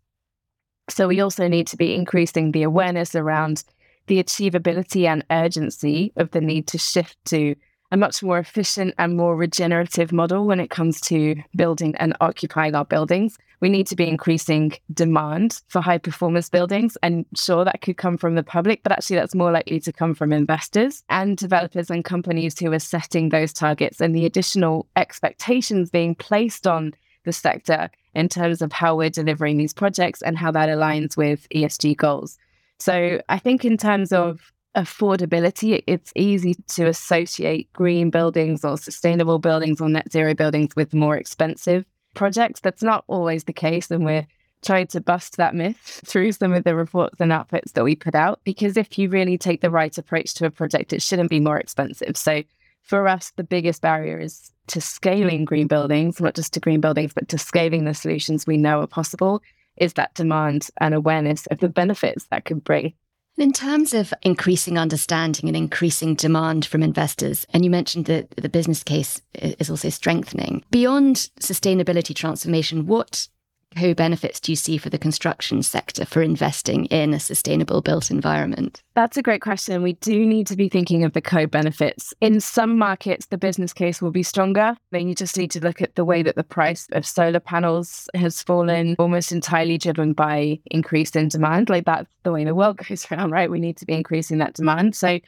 So 0.88 1.08
we 1.08 1.20
also 1.20 1.48
need 1.48 1.66
to 1.68 1.76
be 1.76 1.94
increasing 1.94 2.52
the 2.52 2.62
awareness 2.62 3.14
around 3.14 3.64
the 4.06 4.22
achievability 4.22 5.06
and 5.06 5.24
urgency 5.30 6.12
of 6.16 6.30
the 6.32 6.40
need 6.40 6.66
to 6.68 6.78
shift 6.78 7.16
to 7.26 7.54
a 7.92 7.96
much 7.96 8.22
more 8.22 8.38
efficient 8.38 8.94
and 8.98 9.16
more 9.16 9.36
regenerative 9.36 10.12
model 10.12 10.46
when 10.46 10.58
it 10.58 10.70
comes 10.70 10.98
to 11.02 11.36
building 11.54 11.94
and 11.96 12.16
occupying 12.22 12.74
our 12.74 12.86
buildings. 12.86 13.36
We 13.60 13.68
need 13.68 13.86
to 13.88 13.96
be 13.96 14.08
increasing 14.08 14.72
demand 14.92 15.60
for 15.68 15.82
high 15.82 15.98
performance 15.98 16.48
buildings. 16.48 16.96
And 17.02 17.26
sure, 17.36 17.66
that 17.66 17.82
could 17.82 17.98
come 17.98 18.16
from 18.16 18.34
the 18.34 18.42
public, 18.42 18.82
but 18.82 18.92
actually, 18.92 19.16
that's 19.16 19.34
more 19.34 19.52
likely 19.52 19.78
to 19.80 19.92
come 19.92 20.14
from 20.14 20.32
investors 20.32 21.04
and 21.10 21.36
developers 21.36 21.90
and 21.90 22.02
companies 22.02 22.58
who 22.58 22.72
are 22.72 22.78
setting 22.78 23.28
those 23.28 23.52
targets 23.52 24.00
and 24.00 24.16
the 24.16 24.24
additional 24.24 24.88
expectations 24.96 25.90
being 25.90 26.14
placed 26.14 26.66
on 26.66 26.94
the 27.24 27.32
sector 27.32 27.90
in 28.14 28.28
terms 28.28 28.62
of 28.62 28.72
how 28.72 28.96
we're 28.96 29.10
delivering 29.10 29.58
these 29.58 29.74
projects 29.74 30.22
and 30.22 30.38
how 30.38 30.50
that 30.50 30.70
aligns 30.70 31.16
with 31.16 31.46
ESG 31.50 31.96
goals. 31.98 32.38
So 32.78 33.20
I 33.28 33.38
think 33.38 33.66
in 33.66 33.76
terms 33.76 34.12
of 34.12 34.50
affordability, 34.74 35.82
it's 35.86 36.12
easy 36.16 36.54
to 36.68 36.86
associate 36.86 37.72
green 37.72 38.10
buildings 38.10 38.64
or 38.64 38.78
sustainable 38.78 39.38
buildings 39.38 39.80
or 39.80 39.88
net 39.88 40.10
zero 40.10 40.34
buildings 40.34 40.74
with 40.76 40.94
more 40.94 41.16
expensive 41.16 41.84
projects. 42.14 42.60
That's 42.60 42.82
not 42.82 43.04
always 43.06 43.44
the 43.44 43.52
case. 43.52 43.90
And 43.90 44.04
we're 44.04 44.26
trying 44.62 44.86
to 44.88 45.00
bust 45.00 45.36
that 45.36 45.54
myth 45.54 46.00
through 46.06 46.32
some 46.32 46.52
of 46.52 46.64
the 46.64 46.74
reports 46.74 47.20
and 47.20 47.32
outputs 47.32 47.72
that 47.72 47.84
we 47.84 47.96
put 47.96 48.14
out. 48.14 48.40
Because 48.44 48.76
if 48.76 48.98
you 48.98 49.08
really 49.08 49.36
take 49.36 49.60
the 49.60 49.70
right 49.70 49.96
approach 49.96 50.34
to 50.34 50.46
a 50.46 50.50
project, 50.50 50.92
it 50.92 51.02
shouldn't 51.02 51.30
be 51.30 51.40
more 51.40 51.58
expensive. 51.58 52.16
So 52.16 52.42
for 52.82 53.06
us, 53.06 53.32
the 53.36 53.44
biggest 53.44 53.82
barrier 53.82 54.18
is 54.18 54.50
to 54.68 54.80
scaling 54.80 55.44
green 55.44 55.66
buildings, 55.66 56.20
not 56.20 56.34
just 56.34 56.52
to 56.54 56.60
green 56.60 56.80
buildings, 56.80 57.12
but 57.12 57.28
to 57.28 57.38
scaling 57.38 57.84
the 57.84 57.94
solutions 57.94 58.46
we 58.46 58.56
know 58.56 58.80
are 58.80 58.86
possible, 58.86 59.42
is 59.76 59.94
that 59.94 60.14
demand 60.14 60.68
and 60.78 60.94
awareness 60.94 61.46
of 61.46 61.58
the 61.58 61.68
benefits 61.68 62.26
that 62.26 62.44
could 62.44 62.62
bring. 62.62 62.94
In 63.38 63.52
terms 63.52 63.94
of 63.94 64.12
increasing 64.22 64.78
understanding 64.78 65.48
and 65.48 65.56
increasing 65.56 66.14
demand 66.14 66.66
from 66.66 66.82
investors, 66.82 67.46
and 67.52 67.64
you 67.64 67.70
mentioned 67.70 68.04
that 68.04 68.30
the 68.36 68.48
business 68.48 68.84
case 68.84 69.22
is 69.34 69.70
also 69.70 69.88
strengthening, 69.88 70.62
beyond 70.70 71.30
sustainability 71.40 72.14
transformation, 72.14 72.86
what 72.86 73.28
co 73.76 73.94
benefits 73.94 74.40
do 74.40 74.52
you 74.52 74.56
see 74.56 74.76
for 74.76 74.90
the 74.90 74.98
construction 74.98 75.62
sector 75.62 76.04
for 76.04 76.22
investing 76.22 76.86
in 76.86 77.14
a 77.14 77.20
sustainable 77.20 77.80
built 77.80 78.10
environment? 78.10 78.82
That's 78.94 79.16
a 79.16 79.22
great 79.22 79.42
question. 79.42 79.82
We 79.82 79.94
do 79.94 80.24
need 80.26 80.46
to 80.48 80.56
be 80.56 80.68
thinking 80.68 81.04
of 81.04 81.12
the 81.12 81.20
co 81.20 81.46
benefits. 81.46 82.14
In 82.20 82.40
some 82.40 82.78
markets, 82.78 83.26
the 83.26 83.38
business 83.38 83.72
case 83.72 84.00
will 84.00 84.10
be 84.10 84.22
stronger. 84.22 84.76
Then 84.90 85.08
you 85.08 85.14
just 85.14 85.36
need 85.36 85.50
to 85.52 85.60
look 85.60 85.82
at 85.82 85.94
the 85.94 86.04
way 86.04 86.22
that 86.22 86.36
the 86.36 86.44
price 86.44 86.88
of 86.92 87.06
solar 87.06 87.40
panels 87.40 88.08
has 88.14 88.42
fallen, 88.42 88.96
almost 88.98 89.32
entirely 89.32 89.78
driven 89.78 90.12
by 90.12 90.58
increase 90.66 91.16
in 91.16 91.28
demand. 91.28 91.68
Like 91.68 91.84
that's 91.84 92.08
the 92.22 92.32
way 92.32 92.44
the 92.44 92.54
world 92.54 92.76
goes 92.88 93.06
around, 93.10 93.30
right? 93.30 93.50
We 93.50 93.60
need 93.60 93.76
to 93.78 93.86
be 93.86 93.94
increasing 93.94 94.38
that 94.38 94.54
demand. 94.54 94.94
So 94.94 95.18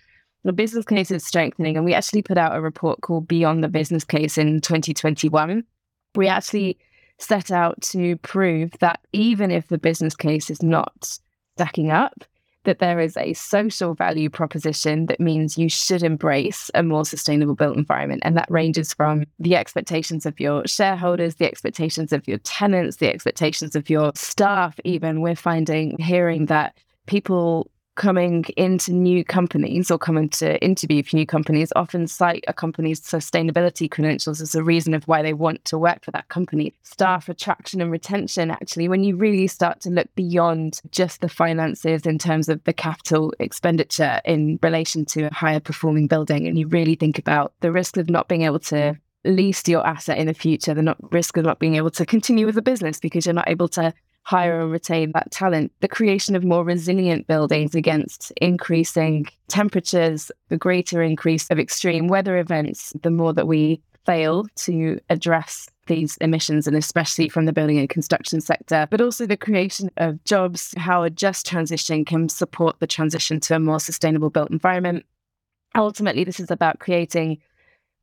the 0.44 0.52
business 0.52 0.84
case 0.84 1.10
is 1.10 1.26
strengthening. 1.26 1.76
And 1.76 1.84
we 1.84 1.94
actually 1.94 2.22
put 2.22 2.38
out 2.38 2.54
a 2.54 2.60
report 2.60 3.00
called 3.00 3.26
Beyond 3.26 3.64
the 3.64 3.68
Business 3.68 4.04
Case 4.04 4.38
in 4.38 4.60
2021. 4.60 5.64
We 6.14 6.28
actually 6.28 6.78
set 7.18 7.50
out 7.50 7.80
to 7.80 8.16
prove 8.18 8.72
that 8.80 9.00
even 9.12 9.50
if 9.50 9.68
the 9.68 9.78
business 9.78 10.14
case 10.16 10.50
is 10.50 10.62
not 10.62 11.18
stacking 11.56 11.90
up, 11.90 12.24
that 12.64 12.78
there 12.78 12.98
is 12.98 13.16
a 13.16 13.34
social 13.34 13.94
value 13.94 14.28
proposition 14.30 15.06
that 15.06 15.20
means 15.20 15.58
you 15.58 15.68
should 15.68 16.02
embrace 16.02 16.70
a 16.74 16.82
more 16.82 17.04
sustainable 17.04 17.54
built 17.54 17.76
environment. 17.76 18.22
And 18.24 18.36
that 18.36 18.50
ranges 18.50 18.94
from 18.94 19.24
the 19.38 19.54
expectations 19.54 20.26
of 20.26 20.40
your 20.40 20.66
shareholders, 20.66 21.36
the 21.36 21.46
expectations 21.46 22.12
of 22.12 22.26
your 22.26 22.38
tenants, 22.38 22.96
the 22.96 23.12
expectations 23.12 23.76
of 23.76 23.90
your 23.90 24.12
staff, 24.14 24.80
even. 24.84 25.20
We're 25.20 25.36
finding, 25.36 25.98
hearing 25.98 26.46
that 26.46 26.76
people 27.06 27.70
coming 27.94 28.44
into 28.56 28.92
new 28.92 29.24
companies 29.24 29.90
or 29.90 29.98
coming 29.98 30.28
to 30.28 30.62
interview 30.62 31.02
for 31.02 31.16
new 31.16 31.26
companies 31.26 31.72
often 31.76 32.06
cite 32.06 32.44
a 32.48 32.52
company's 32.52 33.00
sustainability 33.00 33.90
credentials 33.90 34.40
as 34.40 34.54
a 34.54 34.62
reason 34.62 34.94
of 34.94 35.04
why 35.04 35.22
they 35.22 35.32
want 35.32 35.64
to 35.64 35.78
work 35.78 36.04
for 36.04 36.10
that 36.10 36.28
company. 36.28 36.72
Staff 36.82 37.28
attraction 37.28 37.80
and 37.80 37.90
retention, 37.90 38.50
actually, 38.50 38.88
when 38.88 39.04
you 39.04 39.16
really 39.16 39.46
start 39.46 39.80
to 39.80 39.90
look 39.90 40.12
beyond 40.14 40.80
just 40.90 41.20
the 41.20 41.28
finances 41.28 42.06
in 42.06 42.18
terms 42.18 42.48
of 42.48 42.62
the 42.64 42.72
capital 42.72 43.32
expenditure 43.38 44.20
in 44.24 44.58
relation 44.62 45.04
to 45.04 45.24
a 45.24 45.34
higher 45.34 45.60
performing 45.60 46.06
building, 46.06 46.46
and 46.46 46.58
you 46.58 46.66
really 46.68 46.94
think 46.94 47.18
about 47.18 47.52
the 47.60 47.72
risk 47.72 47.96
of 47.96 48.10
not 48.10 48.28
being 48.28 48.42
able 48.42 48.60
to 48.60 48.96
lease 49.24 49.66
your 49.66 49.86
asset 49.86 50.18
in 50.18 50.26
the 50.26 50.34
future, 50.34 50.74
the 50.74 50.82
not 50.82 50.98
risk 51.12 51.36
of 51.36 51.44
not 51.44 51.58
being 51.58 51.76
able 51.76 51.90
to 51.90 52.04
continue 52.04 52.46
with 52.46 52.54
the 52.54 52.62
business 52.62 53.00
because 53.00 53.24
you're 53.24 53.32
not 53.32 53.48
able 53.48 53.68
to 53.68 53.92
hire 54.24 54.58
mm. 54.58 54.62
and 54.64 54.72
retain 54.72 55.12
that 55.12 55.30
talent. 55.30 55.72
The 55.80 55.88
creation 55.88 56.34
of 56.34 56.44
more 56.44 56.64
resilient 56.64 57.26
buildings 57.26 57.74
against 57.74 58.32
increasing 58.40 59.26
temperatures, 59.48 60.30
the 60.48 60.56
greater 60.56 61.02
increase 61.02 61.48
of 61.50 61.58
extreme 61.58 62.08
weather 62.08 62.36
events, 62.38 62.92
the 63.02 63.10
more 63.10 63.32
that 63.32 63.46
we 63.46 63.80
fail 64.04 64.44
to 64.56 65.00
address 65.08 65.68
these 65.86 66.16
emissions, 66.18 66.66
and 66.66 66.76
especially 66.76 67.28
from 67.28 67.44
the 67.44 67.52
building 67.52 67.78
and 67.78 67.88
construction 67.88 68.40
sector, 68.40 68.86
but 68.90 69.00
also 69.00 69.26
the 69.26 69.36
creation 69.36 69.90
of 69.98 70.22
jobs, 70.24 70.74
how 70.76 71.02
a 71.02 71.10
just 71.10 71.46
transition 71.46 72.04
can 72.04 72.28
support 72.28 72.80
the 72.80 72.86
transition 72.86 73.38
to 73.40 73.54
a 73.54 73.60
more 73.60 73.80
sustainable 73.80 74.30
built 74.30 74.50
environment. 74.50 75.04
Ultimately, 75.74 76.24
this 76.24 76.40
is 76.40 76.50
about 76.50 76.78
creating 76.78 77.38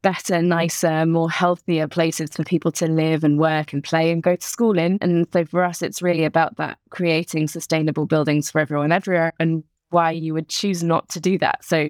better, 0.02 0.42
nicer, 0.42 1.06
more 1.06 1.30
healthier 1.30 1.88
places 1.88 2.30
for 2.32 2.44
people 2.44 2.72
to 2.74 2.88
live 2.88 3.24
and 3.24 3.40
work 3.40 3.74
and 3.74 3.84
play 3.84 4.12
and 4.12 4.24
go 4.24 4.36
to 4.36 4.48
school 4.48 4.78
in. 4.78 4.98
And 5.02 5.28
so 5.32 5.46
for 5.46 5.64
us, 5.64 5.82
it's 5.82 6.02
really 6.02 6.26
about 6.26 6.58
that 6.58 6.78
creating 6.90 7.48
sustainable 7.48 8.06
buildings 8.06 8.50
for 8.50 8.60
everyone 8.60 8.92
everywhere 8.92 9.34
and 9.40 9.64
why 9.90 10.12
you 10.12 10.34
would 10.34 10.50
choose 10.50 10.84
not 10.84 11.10
to 11.10 11.20
do 11.20 11.38
that. 11.40 11.64
So 11.64 11.90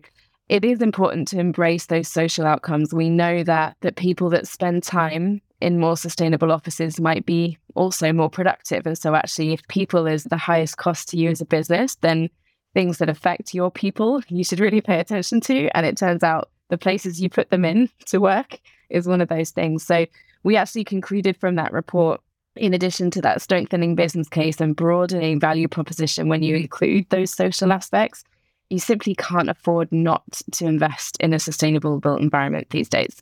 it 0.49 0.65
is 0.65 0.81
important 0.81 1.27
to 1.29 1.39
embrace 1.39 1.85
those 1.85 2.07
social 2.07 2.45
outcomes. 2.45 2.93
We 2.93 3.09
know 3.09 3.43
that 3.43 3.77
that 3.81 3.95
people 3.95 4.29
that 4.31 4.47
spend 4.47 4.83
time 4.83 5.41
in 5.61 5.79
more 5.79 5.95
sustainable 5.95 6.51
offices 6.51 6.99
might 6.99 7.25
be 7.25 7.57
also 7.75 8.11
more 8.11 8.29
productive. 8.29 8.85
And 8.85 8.97
so 8.97 9.15
actually 9.15 9.53
if 9.53 9.65
people 9.67 10.07
is 10.07 10.25
the 10.25 10.37
highest 10.37 10.77
cost 10.77 11.07
to 11.09 11.17
you 11.17 11.29
as 11.29 11.39
a 11.39 11.45
business, 11.45 11.95
then 12.01 12.29
things 12.73 12.97
that 12.97 13.09
affect 13.09 13.53
your 13.53 13.69
people 13.69 14.21
you 14.27 14.43
should 14.43 14.59
really 14.59 14.81
pay 14.81 14.99
attention 14.99 15.39
to. 15.41 15.69
And 15.75 15.85
it 15.85 15.97
turns 15.97 16.23
out 16.23 16.49
the 16.71 16.77
places 16.77 17.21
you 17.21 17.29
put 17.29 17.51
them 17.51 17.63
in 17.63 17.89
to 18.07 18.17
work 18.17 18.59
is 18.89 19.07
one 19.07 19.21
of 19.21 19.29
those 19.29 19.51
things. 19.51 19.85
So 19.85 20.07
we 20.43 20.55
actually 20.55 20.85
concluded 20.85 21.37
from 21.37 21.55
that 21.55 21.71
report, 21.71 22.21
in 22.55 22.73
addition 22.73 23.11
to 23.11 23.21
that 23.21 23.41
strengthening 23.41 23.93
business 23.93 24.27
case 24.27 24.59
and 24.59 24.75
broadening 24.75 25.39
value 25.39 25.67
proposition, 25.67 26.27
when 26.27 26.41
you 26.41 26.55
include 26.55 27.07
those 27.09 27.31
social 27.31 27.71
aspects, 27.71 28.23
you 28.69 28.79
simply 28.79 29.13
can't 29.13 29.49
afford 29.49 29.91
not 29.91 30.41
to 30.53 30.65
invest 30.65 31.17
in 31.19 31.33
a 31.33 31.39
sustainable 31.39 31.99
built 31.99 32.21
environment 32.21 32.69
these 32.71 32.89
days. 32.89 33.21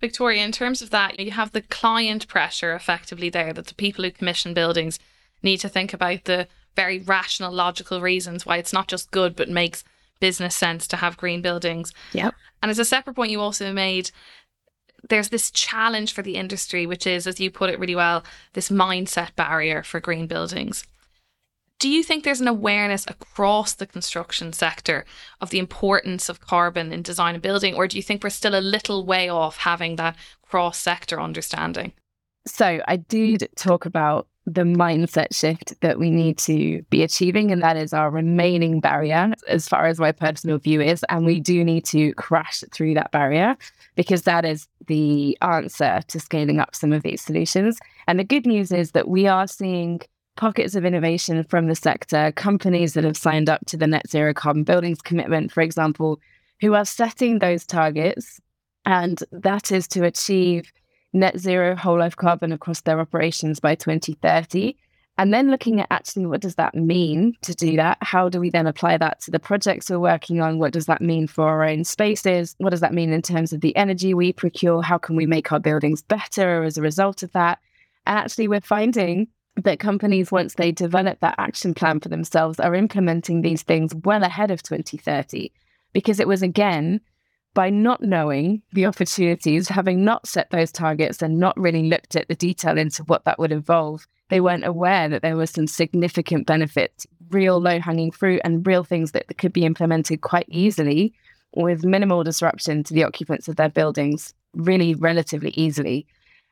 Victoria, 0.00 0.44
in 0.44 0.52
terms 0.52 0.82
of 0.82 0.90
that, 0.90 1.18
you 1.18 1.30
have 1.32 1.52
the 1.52 1.62
client 1.62 2.28
pressure 2.28 2.74
effectively 2.74 3.30
there 3.30 3.52
that 3.52 3.66
the 3.66 3.74
people 3.74 4.04
who 4.04 4.10
commission 4.10 4.54
buildings 4.54 4.98
need 5.42 5.58
to 5.58 5.68
think 5.68 5.92
about 5.92 6.24
the 6.24 6.46
very 6.76 6.98
rational, 6.98 7.52
logical 7.52 8.00
reasons 8.00 8.44
why 8.44 8.56
it's 8.56 8.72
not 8.72 8.88
just 8.88 9.10
good 9.10 9.34
but 9.34 9.48
makes 9.48 9.82
business 10.20 10.54
sense 10.54 10.86
to 10.88 10.96
have 10.96 11.16
green 11.16 11.42
buildings. 11.42 11.92
Yep. 12.12 12.34
And 12.62 12.70
as 12.70 12.78
a 12.78 12.84
separate 12.84 13.14
point 13.14 13.30
you 13.30 13.40
also 13.40 13.72
made, 13.72 14.10
there's 15.08 15.28
this 15.28 15.50
challenge 15.50 16.12
for 16.12 16.22
the 16.22 16.36
industry, 16.36 16.86
which 16.86 17.06
is, 17.06 17.26
as 17.26 17.40
you 17.40 17.50
put 17.50 17.70
it 17.70 17.78
really 17.78 17.94
well, 17.94 18.24
this 18.52 18.68
mindset 18.68 19.34
barrier 19.36 19.82
for 19.82 20.00
green 20.00 20.26
buildings. 20.26 20.84
Do 21.78 21.88
you 21.88 22.02
think 22.02 22.24
there's 22.24 22.40
an 22.40 22.48
awareness 22.48 23.06
across 23.06 23.74
the 23.74 23.86
construction 23.86 24.52
sector 24.52 25.04
of 25.40 25.50
the 25.50 25.60
importance 25.60 26.28
of 26.28 26.40
carbon 26.40 26.92
in 26.92 27.02
design 27.02 27.34
and 27.34 27.42
building, 27.42 27.74
or 27.74 27.86
do 27.86 27.96
you 27.96 28.02
think 28.02 28.24
we're 28.24 28.30
still 28.30 28.58
a 28.58 28.60
little 28.60 29.06
way 29.06 29.28
off 29.28 29.58
having 29.58 29.94
that 29.96 30.16
cross 30.42 30.76
sector 30.76 31.20
understanding? 31.20 31.92
So, 32.46 32.80
I 32.88 32.96
did 32.96 33.48
talk 33.54 33.84
about 33.84 34.26
the 34.54 34.62
mindset 34.62 35.34
shift 35.34 35.78
that 35.82 35.98
we 35.98 36.10
need 36.10 36.38
to 36.38 36.82
be 36.90 37.02
achieving. 37.02 37.50
And 37.50 37.62
that 37.62 37.76
is 37.76 37.92
our 37.92 38.10
remaining 38.10 38.80
barrier, 38.80 39.34
as 39.46 39.68
far 39.68 39.86
as 39.86 40.00
my 40.00 40.12
personal 40.12 40.58
view 40.58 40.80
is. 40.80 41.04
And 41.08 41.26
we 41.26 41.40
do 41.40 41.64
need 41.64 41.84
to 41.86 42.14
crash 42.14 42.64
through 42.72 42.94
that 42.94 43.10
barrier 43.10 43.56
because 43.94 44.22
that 44.22 44.44
is 44.44 44.66
the 44.86 45.36
answer 45.42 46.00
to 46.08 46.20
scaling 46.20 46.60
up 46.60 46.74
some 46.74 46.92
of 46.92 47.02
these 47.02 47.20
solutions. 47.20 47.78
And 48.06 48.18
the 48.18 48.24
good 48.24 48.46
news 48.46 48.72
is 48.72 48.92
that 48.92 49.08
we 49.08 49.26
are 49.26 49.46
seeing 49.46 50.00
pockets 50.36 50.74
of 50.74 50.84
innovation 50.84 51.44
from 51.44 51.66
the 51.66 51.74
sector, 51.74 52.32
companies 52.32 52.94
that 52.94 53.04
have 53.04 53.16
signed 53.16 53.50
up 53.50 53.60
to 53.66 53.76
the 53.76 53.86
net 53.86 54.08
zero 54.08 54.32
carbon 54.32 54.64
buildings 54.64 55.02
commitment, 55.02 55.52
for 55.52 55.60
example, 55.60 56.20
who 56.60 56.74
are 56.74 56.84
setting 56.84 57.38
those 57.38 57.66
targets. 57.66 58.40
And 58.86 59.22
that 59.32 59.70
is 59.72 59.86
to 59.88 60.04
achieve 60.04 60.72
net 61.12 61.38
zero 61.38 61.74
whole 61.74 61.98
life 61.98 62.16
carbon 62.16 62.52
across 62.52 62.80
their 62.82 63.00
operations 63.00 63.60
by 63.60 63.74
2030 63.74 64.76
and 65.18 65.34
then 65.34 65.50
looking 65.50 65.80
at 65.80 65.88
actually 65.90 66.26
what 66.26 66.40
does 66.40 66.54
that 66.54 66.76
mean 66.76 67.34
to 67.42 67.52
do 67.52 67.74
that? 67.76 67.98
How 68.00 68.28
do 68.28 68.38
we 68.38 68.50
then 68.50 68.68
apply 68.68 68.98
that 68.98 69.20
to 69.22 69.32
the 69.32 69.40
projects 69.40 69.90
we're 69.90 69.98
working 69.98 70.40
on? 70.40 70.60
What 70.60 70.72
does 70.72 70.86
that 70.86 71.02
mean 71.02 71.26
for 71.26 71.48
our 71.48 71.64
own 71.64 71.82
spaces? 71.82 72.54
What 72.58 72.70
does 72.70 72.80
that 72.80 72.94
mean 72.94 73.12
in 73.12 73.20
terms 73.20 73.52
of 73.52 73.60
the 73.60 73.74
energy 73.74 74.14
we 74.14 74.32
procure? 74.32 74.80
How 74.80 74.96
can 74.96 75.16
we 75.16 75.26
make 75.26 75.50
our 75.50 75.58
buildings 75.58 76.02
better 76.02 76.62
as 76.62 76.78
a 76.78 76.82
result 76.82 77.24
of 77.24 77.32
that? 77.32 77.58
And 78.06 78.16
actually 78.16 78.46
we're 78.46 78.60
finding 78.60 79.26
that 79.56 79.80
companies 79.80 80.30
once 80.30 80.54
they 80.54 80.70
develop 80.70 81.18
that 81.18 81.34
action 81.36 81.74
plan 81.74 81.98
for 81.98 82.08
themselves 82.08 82.60
are 82.60 82.76
implementing 82.76 83.42
these 83.42 83.62
things 83.62 83.92
well 84.04 84.22
ahead 84.22 84.52
of 84.52 84.62
2030 84.62 85.50
because 85.92 86.20
it 86.20 86.28
was 86.28 86.42
again 86.42 87.00
by 87.58 87.70
not 87.70 88.00
knowing 88.00 88.62
the 88.72 88.86
opportunities, 88.86 89.68
having 89.68 90.04
not 90.04 90.28
set 90.28 90.48
those 90.50 90.70
targets 90.70 91.20
and 91.20 91.40
not 91.40 91.58
really 91.58 91.88
looked 91.88 92.14
at 92.14 92.28
the 92.28 92.36
detail 92.36 92.78
into 92.78 93.02
what 93.02 93.24
that 93.24 93.36
would 93.36 93.50
involve, 93.50 94.06
they 94.28 94.40
weren't 94.40 94.64
aware 94.64 95.08
that 95.08 95.22
there 95.22 95.36
was 95.36 95.50
some 95.50 95.66
significant 95.66 96.46
benefits, 96.46 97.04
real 97.30 97.60
low 97.60 97.80
hanging 97.80 98.12
fruit, 98.12 98.40
and 98.44 98.64
real 98.64 98.84
things 98.84 99.10
that 99.10 99.36
could 99.38 99.52
be 99.52 99.64
implemented 99.64 100.20
quite 100.20 100.46
easily 100.48 101.12
with 101.52 101.84
minimal 101.84 102.22
disruption 102.22 102.84
to 102.84 102.94
the 102.94 103.02
occupants 103.02 103.48
of 103.48 103.56
their 103.56 103.68
buildings, 103.68 104.34
really 104.54 104.94
relatively 104.94 105.50
easily. 105.56 106.06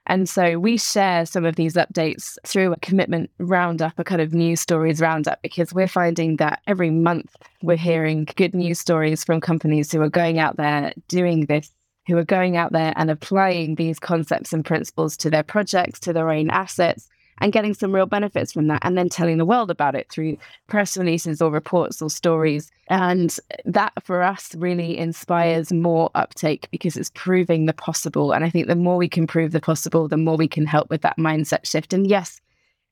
And 0.06 0.28
so 0.28 0.58
we 0.58 0.76
share 0.78 1.26
some 1.26 1.44
of 1.44 1.56
these 1.56 1.75
updates 1.75 2.38
through 2.44 2.72
a 2.72 2.78
commitment 2.80 3.30
roundup, 3.38 3.98
a 3.98 4.04
kind 4.04 4.20
of 4.20 4.32
news 4.32 4.60
stories 4.60 5.00
roundup, 5.00 5.42
because 5.42 5.72
we're 5.75 5.88
finding 5.88 6.36
that 6.36 6.60
every 6.66 6.90
month 6.90 7.34
we're 7.62 7.76
hearing 7.76 8.28
good 8.36 8.54
news 8.54 8.78
stories 8.78 9.25
from 9.25 9.40
companies 9.40 9.90
who 9.90 10.00
are 10.00 10.08
going 10.08 10.38
out 10.38 10.56
there 10.56 10.92
doing 11.08 11.46
this, 11.46 11.72
who 12.06 12.16
are 12.16 12.25
going 12.25 12.56
out 12.56 12.72
there 12.72 12.92
and 12.96 13.10
applying 13.10 13.75
these 13.75 13.98
concepts 13.98 14.52
and 14.52 14.64
principles 14.64 15.16
to 15.16 15.28
their 15.28 15.42
projects, 15.42 15.98
to 16.00 16.12
their 16.12 16.30
own 16.30 16.50
assets, 16.50 17.08
and 17.38 17.52
getting 17.52 17.75
some 17.75 17.95
real 17.95 18.07
benefits 18.07 18.52
from 18.52 18.69
that 18.69 18.81
and 18.83 18.97
then 18.97 19.09
telling 19.09 19.38
the 19.38 19.45
world 19.45 19.71
about 19.71 19.95
it 19.95 20.11
through 20.11 20.37
press 20.66 20.97
releases 20.97 21.43
or 21.43 21.50
reports 21.50 22.00
or 22.00 22.11
stories. 22.11 22.71
And 22.88 23.37
that 23.64 23.93
for 24.02 24.23
us 24.23 24.55
really 24.55 24.97
inspires 24.97 25.73
more 25.73 26.11
uptake 26.14 26.69
because 26.71 26.97
it's 26.97 27.11
proving 27.14 27.66
the 27.66 27.73
possible. 27.73 28.33
And 28.33 28.45
I 28.45 28.50
think 28.50 28.66
the 28.66 28.76
more 28.76 28.97
we 28.97 29.09
can 29.09 29.26
prove 29.26 29.52
the 29.52 29.61
possible, 29.61 30.09
the 30.09 30.16
more 30.16 30.37
we 30.37 30.49
can 30.49 30.66
help 30.66 30.90
with 30.90 31.02
that 31.02 31.19
mindset 31.19 31.66
shift. 31.66 31.93
And 31.93 32.07
yes, 32.07 32.40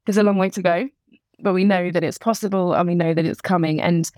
there's 0.07 0.19
a 0.19 0.23
long 0.23 0.39
way 0.39 0.51
to 0.51 0.63
go, 0.63 0.89
but 1.41 1.55
we 1.55 1.65
know 1.65 1.91
that 1.91 2.05
it's 2.05 2.19
possible 2.19 2.75
and 2.75 2.89
we 2.89 2.95
know 2.95 3.15
that 3.15 3.25
it's 3.25 3.41
coming. 3.41 3.81
And 3.81 4.11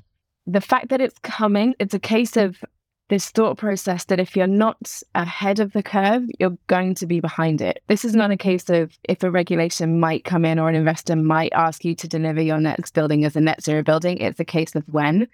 the 0.46 0.60
fact 0.60 0.88
that 0.88 1.00
it's 1.00 1.18
coming, 1.22 1.74
it's 1.78 1.94
a 1.94 1.98
case 1.98 2.36
of 2.36 2.64
this 3.08 3.30
thought 3.30 3.58
process 3.58 4.04
that 4.04 4.20
if 4.20 4.36
you're 4.36 4.46
not 4.46 5.00
ahead 5.14 5.60
of 5.60 5.72
the 5.72 5.82
curve, 5.82 6.22
you're 6.38 6.58
going 6.66 6.94
to 6.96 7.06
be 7.06 7.20
behind 7.20 7.60
it. 7.60 7.82
This 7.86 8.04
is 8.04 8.14
not 8.14 8.30
a 8.30 8.36
case 8.36 8.68
of 8.68 8.96
if 9.04 9.22
a 9.22 9.30
regulation 9.30 10.00
might 10.00 10.24
come 10.24 10.44
in 10.44 10.58
or 10.58 10.68
an 10.68 10.74
investor 10.74 11.16
might 11.16 11.52
ask 11.52 11.84
you 11.84 11.94
to 11.94 12.08
deliver 12.08 12.42
your 12.42 12.58
next 12.58 12.94
building 12.94 13.24
as 13.24 13.36
a 13.36 13.40
net 13.40 13.62
zero 13.62 13.82
building. 13.82 14.18
It's 14.18 14.40
a 14.40 14.44
case 14.44 14.74
of 14.74 14.84
when. 14.88 15.28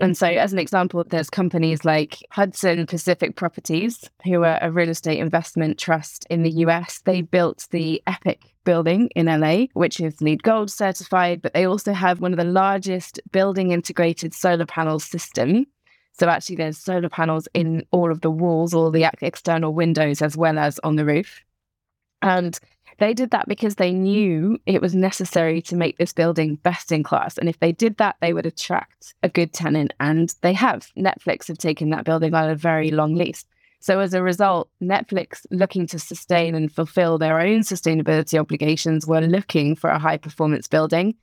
And 0.00 0.16
so, 0.16 0.28
as 0.28 0.52
an 0.52 0.60
example, 0.60 1.02
there's 1.08 1.28
companies 1.28 1.84
like 1.84 2.18
Hudson 2.30 2.86
Pacific 2.86 3.34
Properties, 3.34 4.08
who 4.24 4.44
are 4.44 4.58
a 4.62 4.70
real 4.70 4.90
estate 4.90 5.18
investment 5.18 5.76
trust 5.76 6.24
in 6.30 6.44
the 6.44 6.52
US. 6.66 7.00
They 7.04 7.22
built 7.22 7.66
the 7.72 8.00
Epic 8.06 8.42
building 8.64 9.08
in 9.16 9.26
LA, 9.26 9.64
which 9.72 9.98
is 9.98 10.20
LEED 10.20 10.44
Gold 10.44 10.70
certified, 10.70 11.42
but 11.42 11.52
they 11.52 11.64
also 11.64 11.92
have 11.92 12.20
one 12.20 12.32
of 12.32 12.36
the 12.36 12.44
largest 12.44 13.18
building 13.32 13.72
integrated 13.72 14.34
solar 14.34 14.66
panel 14.66 15.00
system 15.00 15.66
so 16.18 16.28
actually, 16.28 16.56
there's 16.56 16.78
solar 16.78 17.08
panels 17.08 17.46
in 17.54 17.84
all 17.92 18.10
of 18.10 18.22
the 18.22 18.30
walls, 18.30 18.74
all 18.74 18.90
the 18.90 19.08
external 19.22 19.72
windows, 19.72 20.20
as 20.20 20.36
well 20.36 20.58
as 20.58 20.80
on 20.80 20.96
the 20.96 21.04
roof. 21.04 21.44
And 22.22 22.58
they 22.98 23.14
did 23.14 23.30
that 23.30 23.46
because 23.46 23.76
they 23.76 23.92
knew 23.92 24.58
it 24.66 24.82
was 24.82 24.96
necessary 24.96 25.62
to 25.62 25.76
make 25.76 25.98
this 25.98 26.12
building 26.12 26.56
best 26.56 26.90
in 26.90 27.04
class. 27.04 27.38
And 27.38 27.48
if 27.48 27.60
they 27.60 27.70
did 27.70 27.98
that, 27.98 28.16
they 28.20 28.32
would 28.32 28.46
attract 28.46 29.14
a 29.22 29.28
good 29.28 29.52
tenant. 29.52 29.94
And 30.00 30.34
they 30.40 30.52
have. 30.54 30.90
Netflix 30.96 31.46
have 31.46 31.58
taken 31.58 31.90
that 31.90 32.04
building 32.04 32.34
on 32.34 32.50
a 32.50 32.56
very 32.56 32.90
long 32.90 33.14
lease. 33.14 33.44
So 33.78 34.00
as 34.00 34.12
a 34.12 34.22
result, 34.22 34.68
Netflix, 34.82 35.46
looking 35.52 35.86
to 35.86 36.00
sustain 36.00 36.56
and 36.56 36.72
fulfill 36.72 37.18
their 37.18 37.38
own 37.38 37.60
sustainability 37.60 38.36
obligations, 38.36 39.06
were 39.06 39.20
looking 39.20 39.76
for 39.76 39.90
a 39.90 40.00
high 40.00 40.16
performance 40.16 40.66
building. 40.66 41.14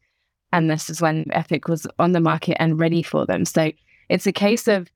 And 0.53 0.71
this 0.71 0.89
is 0.89 1.01
when 1.01 1.25
Epic 1.31 1.67
was 1.67 1.85
on 1.99 2.13
the 2.13 2.21
market 2.21 2.55
and 2.61 2.79
ready 2.79 3.03
for 3.03 3.25
them. 3.25 3.43
So 3.43 3.73
it's 4.09 4.27
a 4.27 4.31
case 4.31 4.67
of 4.67 4.89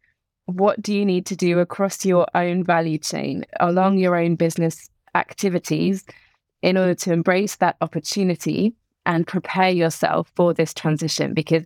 what 0.46 0.82
do 0.82 0.94
you 0.94 1.06
need 1.06 1.26
to 1.28 1.36
do 1.36 1.60
across 1.60 2.06
your 2.06 2.26
own 2.34 2.64
value 2.64 2.98
chain, 2.98 3.46
along 3.60 3.98
your 3.98 4.16
own 4.16 4.36
business 4.36 4.90
activities, 5.16 6.06
in 6.62 6.78
order 6.78 6.96
to 6.96 7.14
embrace 7.14 7.58
that 7.58 7.78
opportunity 7.82 8.74
and 9.06 9.28
prepare 9.28 9.70
yourself 9.70 10.32
for 10.36 10.54
this 10.54 10.74
transition? 10.74 11.34
Because 11.34 11.64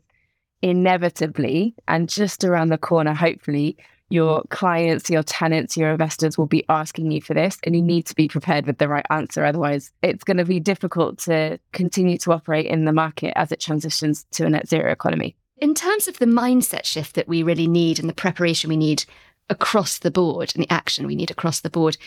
inevitably, 0.61 1.75
and 1.87 2.09
just 2.09 2.43
around 2.43 2.69
the 2.69 2.77
corner, 2.77 3.13
hopefully, 3.13 3.77
your 4.09 4.43
clients, 4.49 5.09
your 5.09 5.23
tenants, 5.23 5.75
your 5.75 5.89
investors 5.89 6.37
will 6.37 6.45
be 6.45 6.63
asking 6.69 7.09
you 7.09 7.21
for 7.21 7.33
this, 7.33 7.57
and 7.63 7.75
you 7.75 7.81
need 7.81 8.05
to 8.05 8.15
be 8.15 8.27
prepared 8.27 8.67
with 8.67 8.77
the 8.77 8.87
right 8.87 9.05
answer. 9.09 9.43
Otherwise, 9.43 9.91
it's 10.01 10.23
going 10.23 10.37
to 10.37 10.45
be 10.45 10.59
difficult 10.59 11.17
to 11.19 11.57
continue 11.71 12.17
to 12.19 12.31
operate 12.31 12.67
in 12.67 12.85
the 12.85 12.93
market 12.93 13.33
as 13.35 13.51
it 13.51 13.59
transitions 13.59 14.25
to 14.31 14.45
a 14.45 14.49
net 14.49 14.67
zero 14.67 14.91
economy. 14.91 15.35
In 15.57 15.73
terms 15.73 16.07
of 16.07 16.19
the 16.19 16.25
mindset 16.25 16.85
shift 16.85 17.15
that 17.15 17.27
we 17.27 17.43
really 17.43 17.67
need 17.67 17.99
and 17.99 18.09
the 18.09 18.13
preparation 18.13 18.69
we 18.69 18.77
need 18.77 19.05
across 19.49 19.99
the 19.99 20.11
board 20.11 20.51
and 20.55 20.63
the 20.63 20.73
action 20.73 21.05
we 21.05 21.15
need 21.15 21.31
across 21.31 21.61
the 21.61 21.69
board, 21.69 21.97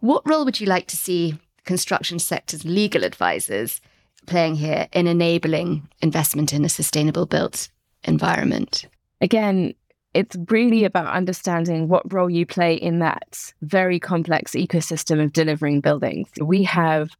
what 0.00 0.28
role 0.28 0.44
would 0.44 0.60
you 0.60 0.66
like 0.66 0.86
to 0.88 0.96
see 0.96 1.38
construction 1.64 2.18
sector's 2.18 2.64
legal 2.64 3.04
advisors 3.04 3.80
playing 4.26 4.56
here 4.56 4.88
in 4.92 5.06
enabling 5.06 5.88
investment 6.00 6.52
in 6.52 6.64
a 6.64 6.68
sustainable 6.68 7.26
built 7.26 7.68
environment? 8.04 8.86
Again, 9.20 9.74
it's 10.12 10.36
really 10.48 10.84
about 10.84 11.06
understanding 11.06 11.88
what 11.88 12.12
role 12.12 12.30
you 12.30 12.44
play 12.44 12.74
in 12.74 12.98
that 12.98 13.52
very 13.62 14.00
complex 14.00 14.52
ecosystem 14.52 15.22
of 15.22 15.32
delivering 15.32 15.80
buildings. 15.80 16.28
We 16.40 16.64
have 16.64 17.10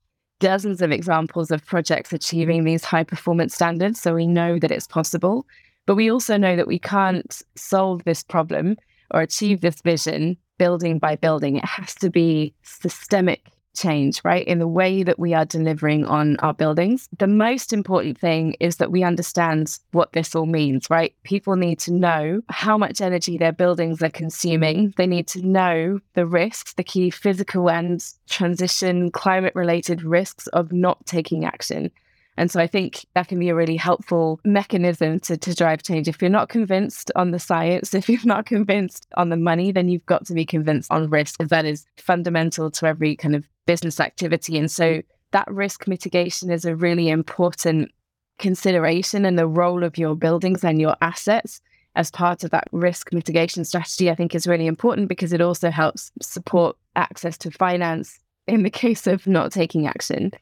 dozens 0.40 0.82
of 0.82 0.90
examples 0.90 1.50
of 1.50 1.64
projects 1.64 2.12
achieving 2.12 2.64
these 2.64 2.84
high 2.84 3.04
performance 3.04 3.54
standards, 3.54 4.00
so 4.00 4.14
we 4.14 4.26
know 4.26 4.58
that 4.58 4.72
it's 4.72 4.88
possible. 4.88 5.46
But 5.86 5.94
we 5.94 6.10
also 6.10 6.36
know 6.36 6.56
that 6.56 6.66
we 6.66 6.78
can't 6.78 7.40
solve 7.56 8.04
this 8.04 8.22
problem 8.22 8.76
or 9.12 9.20
achieve 9.20 9.60
this 9.60 9.80
vision 9.80 10.36
building 10.58 10.98
by 10.98 11.16
building. 11.16 11.56
It 11.56 11.64
has 11.64 11.94
to 11.96 12.10
be 12.10 12.54
systemic 12.62 13.46
change, 13.74 14.20
right? 14.24 14.46
In 14.46 14.58
the 14.58 14.68
way 14.68 15.02
that 15.02 15.18
we 15.18 15.34
are 15.34 15.44
delivering 15.44 16.04
on 16.04 16.36
our 16.38 16.54
buildings. 16.54 17.08
The 17.18 17.26
most 17.26 17.72
important 17.72 18.18
thing 18.18 18.56
is 18.60 18.76
that 18.76 18.90
we 18.90 19.02
understand 19.02 19.78
what 19.92 20.12
this 20.12 20.34
all 20.34 20.46
means, 20.46 20.88
right? 20.90 21.14
People 21.22 21.56
need 21.56 21.78
to 21.80 21.92
know 21.92 22.42
how 22.48 22.76
much 22.76 23.00
energy 23.00 23.38
their 23.38 23.52
buildings 23.52 24.02
are 24.02 24.10
consuming. 24.10 24.94
They 24.96 25.06
need 25.06 25.28
to 25.28 25.46
know 25.46 26.00
the 26.14 26.26
risks, 26.26 26.74
the 26.74 26.84
key 26.84 27.10
physical 27.10 27.70
and 27.70 28.04
transition 28.28 29.10
climate 29.10 29.54
related 29.54 30.02
risks 30.02 30.46
of 30.48 30.72
not 30.72 31.06
taking 31.06 31.44
action. 31.44 31.90
And 32.36 32.50
so 32.50 32.60
I 32.60 32.66
think 32.66 33.04
that 33.14 33.28
can 33.28 33.38
be 33.38 33.48
a 33.48 33.54
really 33.54 33.76
helpful 33.76 34.40
mechanism 34.44 35.20
to, 35.20 35.36
to 35.36 35.54
drive 35.54 35.82
change. 35.82 36.08
If 36.08 36.22
you're 36.22 36.30
not 36.30 36.48
convinced 36.48 37.10
on 37.16 37.32
the 37.32 37.38
science, 37.38 37.94
if 37.94 38.08
you're 38.08 38.20
not 38.24 38.46
convinced 38.46 39.06
on 39.16 39.28
the 39.28 39.36
money, 39.36 39.72
then 39.72 39.88
you've 39.88 40.06
got 40.06 40.26
to 40.26 40.34
be 40.34 40.44
convinced 40.44 40.90
on 40.90 41.10
risk, 41.10 41.38
that 41.38 41.64
is 41.64 41.84
fundamental 41.96 42.70
to 42.72 42.86
every 42.86 43.16
kind 43.16 43.34
of 43.34 43.46
business 43.66 44.00
activity. 44.00 44.58
And 44.58 44.70
so 44.70 45.02
that 45.32 45.50
risk 45.50 45.86
mitigation 45.86 46.50
is 46.50 46.64
a 46.64 46.74
really 46.74 47.08
important 47.08 47.90
consideration 48.38 49.24
and 49.24 49.38
the 49.38 49.46
role 49.46 49.84
of 49.84 49.98
your 49.98 50.16
buildings 50.16 50.64
and 50.64 50.80
your 50.80 50.96
assets 51.02 51.60
as 51.96 52.10
part 52.10 52.44
of 52.44 52.50
that 52.50 52.68
risk 52.72 53.12
mitigation 53.12 53.64
strategy, 53.64 54.10
I 54.10 54.14
think 54.14 54.34
is 54.34 54.46
really 54.46 54.66
important 54.66 55.08
because 55.08 55.32
it 55.32 55.40
also 55.40 55.70
helps 55.70 56.10
support 56.22 56.76
access 56.96 57.36
to 57.38 57.50
finance 57.50 58.18
in 58.46 58.62
the 58.62 58.70
case 58.82 59.06
of 59.06 59.26
not 59.26 59.52
taking 59.52 59.86
action. 59.86 60.32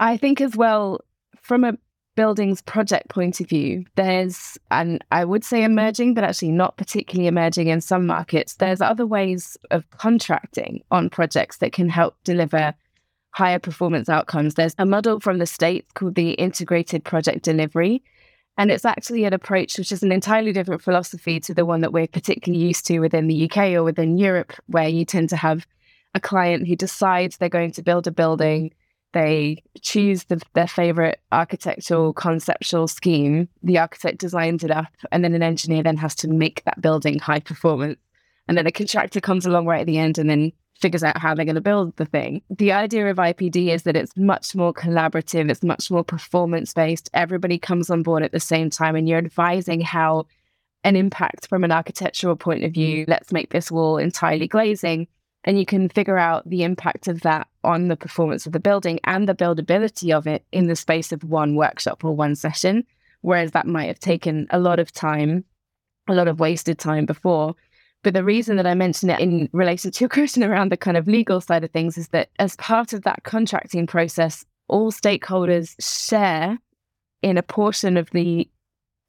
I 0.00 0.16
think 0.16 0.40
as 0.40 0.56
well, 0.56 1.00
from 1.42 1.62
a 1.62 1.74
buildings 2.16 2.62
project 2.62 3.08
point 3.10 3.40
of 3.40 3.48
view, 3.48 3.84
there's, 3.96 4.58
and 4.70 5.04
I 5.12 5.24
would 5.24 5.44
say 5.44 5.62
emerging, 5.62 6.14
but 6.14 6.24
actually 6.24 6.52
not 6.52 6.76
particularly 6.78 7.28
emerging 7.28 7.68
in 7.68 7.82
some 7.82 8.06
markets, 8.06 8.54
there's 8.54 8.80
other 8.80 9.06
ways 9.06 9.58
of 9.70 9.88
contracting 9.90 10.82
on 10.90 11.10
projects 11.10 11.58
that 11.58 11.72
can 11.72 11.88
help 11.88 12.16
deliver 12.24 12.74
higher 13.32 13.58
performance 13.58 14.08
outcomes. 14.08 14.54
There's 14.54 14.74
a 14.78 14.86
model 14.86 15.20
from 15.20 15.38
the 15.38 15.46
States 15.46 15.86
called 15.94 16.14
the 16.14 16.30
Integrated 16.32 17.04
Project 17.04 17.42
Delivery. 17.42 18.02
And 18.56 18.70
it's 18.70 18.84
actually 18.84 19.24
an 19.24 19.32
approach 19.32 19.78
which 19.78 19.92
is 19.92 20.02
an 20.02 20.12
entirely 20.12 20.52
different 20.52 20.82
philosophy 20.82 21.40
to 21.40 21.54
the 21.54 21.64
one 21.64 21.82
that 21.82 21.92
we're 21.92 22.08
particularly 22.08 22.64
used 22.64 22.86
to 22.86 22.98
within 23.00 23.28
the 23.28 23.50
UK 23.50 23.74
or 23.74 23.84
within 23.84 24.18
Europe, 24.18 24.52
where 24.66 24.88
you 24.88 25.04
tend 25.04 25.28
to 25.28 25.36
have 25.36 25.66
a 26.14 26.20
client 26.20 26.66
who 26.66 26.74
decides 26.74 27.36
they're 27.36 27.48
going 27.48 27.72
to 27.72 27.82
build 27.82 28.06
a 28.06 28.10
building 28.10 28.72
they 29.12 29.62
choose 29.80 30.24
the, 30.24 30.40
their 30.54 30.68
favorite 30.68 31.20
architectural 31.32 32.12
conceptual 32.12 32.88
scheme. 32.88 33.48
The 33.62 33.78
architect 33.78 34.18
designs 34.18 34.64
it 34.64 34.70
up, 34.70 34.92
and 35.10 35.24
then 35.24 35.34
an 35.34 35.42
engineer 35.42 35.82
then 35.82 35.96
has 35.96 36.14
to 36.16 36.28
make 36.28 36.62
that 36.64 36.80
building 36.80 37.18
high 37.18 37.40
performance. 37.40 37.98
And 38.48 38.56
then 38.56 38.66
a 38.66 38.72
contractor 38.72 39.20
comes 39.20 39.46
along 39.46 39.66
right 39.66 39.80
at 39.80 39.86
the 39.86 39.98
end 39.98 40.18
and 40.18 40.28
then 40.28 40.52
figures 40.80 41.04
out 41.04 41.18
how 41.18 41.34
they're 41.34 41.44
going 41.44 41.54
to 41.54 41.60
build 41.60 41.96
the 41.96 42.06
thing. 42.06 42.42
The 42.50 42.72
idea 42.72 43.10
of 43.10 43.18
IPD 43.18 43.68
is 43.68 43.82
that 43.82 43.96
it's 43.96 44.16
much 44.16 44.54
more 44.54 44.72
collaborative, 44.72 45.50
it's 45.50 45.62
much 45.62 45.90
more 45.90 46.02
performance 46.04 46.72
based. 46.72 47.10
Everybody 47.12 47.58
comes 47.58 47.90
on 47.90 48.02
board 48.02 48.22
at 48.22 48.32
the 48.32 48.40
same 48.40 48.70
time, 48.70 48.96
and 48.96 49.08
you're 49.08 49.18
advising 49.18 49.80
how 49.80 50.26
an 50.82 50.96
impact 50.96 51.46
from 51.48 51.62
an 51.64 51.72
architectural 51.72 52.36
point 52.36 52.64
of 52.64 52.72
view. 52.72 53.04
Let's 53.06 53.32
make 53.32 53.50
this 53.50 53.70
wall 53.70 53.98
entirely 53.98 54.48
glazing 54.48 55.08
and 55.44 55.58
you 55.58 55.64
can 55.64 55.88
figure 55.88 56.18
out 56.18 56.48
the 56.48 56.62
impact 56.62 57.08
of 57.08 57.22
that 57.22 57.48
on 57.64 57.88
the 57.88 57.96
performance 57.96 58.46
of 58.46 58.52
the 58.52 58.60
building 58.60 59.00
and 59.04 59.28
the 59.28 59.34
buildability 59.34 60.14
of 60.14 60.26
it 60.26 60.44
in 60.52 60.66
the 60.66 60.76
space 60.76 61.12
of 61.12 61.24
one 61.24 61.54
workshop 61.54 62.04
or 62.04 62.14
one 62.14 62.34
session. 62.34 62.84
Whereas 63.22 63.52
that 63.52 63.66
might 63.66 63.86
have 63.86 63.98
taken 63.98 64.46
a 64.50 64.58
lot 64.58 64.78
of 64.78 64.92
time, 64.92 65.44
a 66.08 66.14
lot 66.14 66.28
of 66.28 66.40
wasted 66.40 66.78
time 66.78 67.06
before. 67.06 67.54
But 68.02 68.14
the 68.14 68.24
reason 68.24 68.56
that 68.56 68.66
I 68.66 68.74
mention 68.74 69.10
it 69.10 69.20
in 69.20 69.48
relation 69.52 69.90
to 69.90 70.00
your 70.00 70.08
question 70.10 70.44
around 70.44 70.70
the 70.70 70.76
kind 70.76 70.96
of 70.96 71.06
legal 71.06 71.40
side 71.40 71.64
of 71.64 71.70
things 71.70 71.96
is 71.96 72.08
that 72.08 72.28
as 72.38 72.56
part 72.56 72.92
of 72.92 73.02
that 73.02 73.24
contracting 73.24 73.86
process, 73.86 74.44
all 74.68 74.92
stakeholders 74.92 75.74
share 75.80 76.58
in 77.22 77.36
a 77.36 77.42
portion 77.42 77.96
of 77.96 78.10
the 78.10 78.48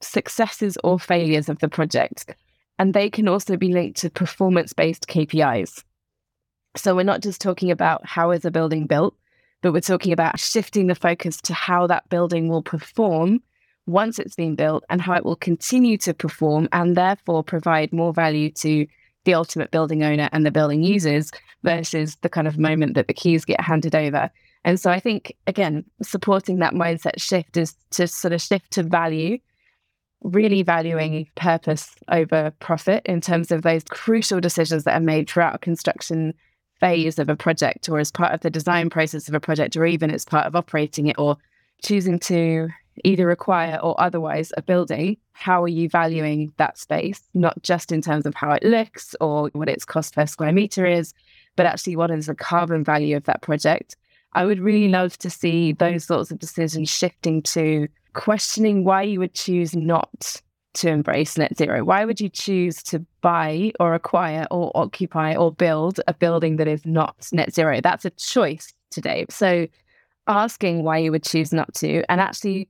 successes 0.02 0.78
or 0.84 1.00
failures 1.00 1.50
of 1.50 1.60
the 1.60 1.70
project. 1.70 2.36
And 2.80 2.94
they 2.94 3.10
can 3.10 3.28
also 3.28 3.58
be 3.58 3.72
linked 3.72 4.00
to 4.00 4.10
performance 4.10 4.74
based 4.74 5.08
KPIs. 5.08 5.84
So 6.76 6.96
we're 6.96 7.04
not 7.04 7.22
just 7.22 7.42
talking 7.42 7.72
about 7.72 8.06
how 8.06 8.32
is 8.32 8.46
a 8.46 8.52
building 8.52 8.88
built, 8.88 9.16
but 9.62 9.74
we're 9.74 9.82
talking 9.82 10.14
about 10.14 10.40
shifting 10.40 10.88
the 10.88 10.96
focus 10.96 11.42
to 11.42 11.54
how 11.54 11.88
that 11.88 12.10
building 12.10 12.48
will 12.48 12.64
perform 12.64 13.42
once 13.88 14.20
it's 14.20 14.36
been 14.36 14.56
built 14.56 14.84
and 14.90 15.02
how 15.02 15.14
it 15.14 15.26
will 15.26 15.36
continue 15.36 15.98
to 15.98 16.14
perform 16.14 16.70
and 16.72 16.96
therefore 16.96 17.44
provide 17.44 17.92
more 17.92 18.14
value 18.14 18.52
to 18.52 18.88
the 19.26 19.34
ultimate 19.34 19.72
building 19.72 20.04
owner 20.04 20.30
and 20.32 20.46
the 20.46 20.52
building 20.52 20.82
users 20.82 21.32
versus 21.64 22.18
the 22.22 22.30
kind 22.30 22.48
of 22.48 22.58
moment 22.58 22.96
that 22.96 23.08
the 23.08 23.14
keys 23.14 23.46
get 23.46 23.62
handed 23.62 23.96
over. 23.96 24.32
And 24.64 24.80
so 24.80 24.92
I 24.92 25.00
think, 25.00 25.36
again, 25.48 25.84
supporting 26.02 26.60
that 26.60 26.74
mindset 26.74 27.20
shift 27.20 27.58
is 27.58 27.76
to 27.92 28.08
sort 28.08 28.34
of 28.34 28.42
shift 28.42 28.72
to 28.72 28.84
value, 28.84 29.40
really 30.24 30.64
valuing 30.64 31.28
purpose 31.36 31.96
over 32.10 32.52
profit 32.60 33.04
in 33.06 33.22
terms 33.22 33.52
of 33.52 33.64
those 33.64 33.84
crucial 33.84 34.40
decisions 34.40 34.84
that 34.84 34.96
are 34.96 35.04
made 35.04 35.30
throughout 35.30 35.62
construction 35.62 36.34
phase 36.82 37.18
of 37.18 37.30
a 37.30 37.36
project 37.36 37.88
or 37.88 38.00
as 38.00 38.12
part 38.12 38.34
of 38.34 38.42
the 38.42 38.50
design 38.50 38.90
process 38.90 39.30
of 39.30 39.34
a 39.34 39.40
project 39.40 39.78
or 39.78 39.86
even 39.86 40.12
as 40.12 40.26
part 40.26 40.46
of 40.46 40.56
operating 40.56 41.08
it 41.08 41.18
or 41.18 41.38
choosing 41.82 42.20
to 42.20 42.68
either 43.06 43.32
acquire 43.32 43.80
or 43.82 44.00
otherwise 44.02 44.52
a 44.58 44.62
building, 44.62 45.16
how 45.32 45.64
are 45.64 45.70
you 45.70 45.88
valuing 45.88 46.52
that 46.58 46.78
space? 46.78 47.22
Not 47.34 47.62
just 47.64 47.92
in 47.92 48.02
terms 48.02 48.26
of 48.26 48.36
how 48.36 48.52
it 48.52 48.64
looks 48.64 49.16
or 49.22 49.50
what 49.54 49.70
its 49.70 49.86
cost 49.86 50.16
per 50.16 50.26
square 50.26 50.52
meter 50.52 50.86
is, 50.86 51.14
but 51.56 51.66
actually 51.66 51.96
what 51.96 52.12
is 52.12 52.26
the 52.26 52.36
carbon 52.36 52.84
value 52.84 53.16
of 53.16 53.24
that 53.24 53.42
project? 53.42 53.96
I 54.34 54.46
would 54.46 54.60
really 54.60 54.88
love 54.88 55.18
to 55.20 55.30
see 55.30 55.74
those 55.74 56.06
sorts 56.06 56.32
of 56.32 56.40
decisions 56.40 56.90
shifting 56.90 57.42
to 57.44 57.88
questioning 58.14 58.84
why 58.84 59.04
you 59.04 59.20
would 59.20 59.34
choose 59.34 59.76
not 59.76 60.42
to 60.76 60.90
embrace 60.90 61.38
net 61.38 61.58
zero. 61.58 61.84
Why 61.84 62.06
would 62.06 62.22
you 62.22 62.30
choose 62.30 62.82
to 62.84 63.06
buy 63.22 63.72
or 63.80 63.94
acquire 63.94 64.48
or 64.52 64.72
occupy 64.76 65.36
or 65.36 65.52
build 65.52 66.00
a 66.08 66.14
building 66.14 66.58
that 66.58 66.68
is 66.68 66.86
not 66.86 67.28
net 67.32 67.54
zero? 67.54 67.82
That's 67.82 68.06
a 68.06 68.12
choice 68.12 68.74
today. 68.90 69.26
So 69.30 69.68
asking 70.28 70.84
why 70.84 71.00
you 71.00 71.12
would 71.12 71.24
choose 71.24 71.52
not 71.52 71.74
to 71.76 72.04
and 72.10 72.22
actually 72.22 72.70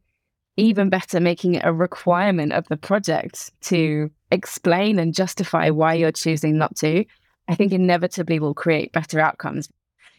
even 0.58 0.90
better, 0.90 1.20
making 1.20 1.56
it 1.56 1.66
a 1.66 1.74
requirement 1.74 2.54
of 2.54 2.68
the 2.68 2.78
project 2.78 3.52
to 3.62 4.12
explain 4.32 5.00
and 5.00 5.14
justify 5.14 5.70
why 5.70 5.94
you're 5.94 6.12
choosing 6.12 6.58
not 6.58 6.76
to, 6.78 7.06
I 7.48 7.56
think 7.56 7.72
inevitably 7.72 8.40
will 8.40 8.54
create 8.54 8.92
better 8.92 9.20
outcomes. 9.20 9.70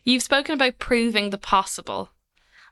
You've 0.04 0.22
spoken 0.22 0.54
about 0.54 0.78
proving 0.78 1.30
the 1.30 1.38
possible. 1.38 2.10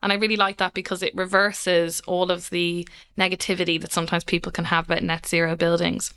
And 0.03 0.13
I 0.13 0.17
really 0.17 0.37
like 0.37 0.57
that 0.59 0.75
because 0.75 1.03
it 1.03 1.15
reverses 1.15 2.01
all 2.07 2.31
of 2.31 2.51
the 2.51 2.89
negativity 3.19 3.81
that 3.81 3.93
sometimes 3.93 4.25
people 4.25 4.53
can 4.53 4.67
have 4.67 4.87
about 4.87 5.03
net 5.03 5.27
zero 5.27 5.57
buildings. 5.57 6.15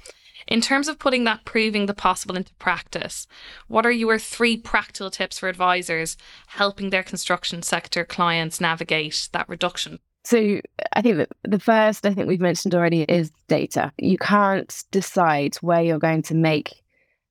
In 0.48 0.62
terms 0.62 0.88
of 0.88 1.00
putting 1.00 1.24
that 1.24 1.46
proving 1.46 1.86
the 1.86 1.94
possible 1.94 2.36
into 2.36 2.54
practice, 2.56 3.28
what 3.68 3.86
are 3.86 3.92
your 3.92 4.20
three 4.20 4.58
practical 4.58 5.10
tips 5.10 5.40
for 5.40 5.48
advisors 5.48 6.18
helping 6.48 6.90
their 6.90 7.04
construction 7.04 7.62
sector 7.62 8.04
clients 8.04 8.60
navigate 8.60 9.30
that 9.32 9.48
reduction? 9.48 10.00
So 10.26 10.62
I 10.94 11.02
think 11.02 11.18
that 11.18 11.30
the 11.44 11.60
first 11.60 12.06
I 12.06 12.14
think 12.14 12.28
we've 12.28 12.40
mentioned 12.40 12.76
already 12.76 13.04
is 13.04 13.32
data. 13.48 13.92
You 13.98 14.18
can't 14.18 14.74
decide 14.92 15.56
where 15.58 15.82
you're 15.82 16.00
going 16.00 16.24
to 16.24 16.36
make 16.36 16.74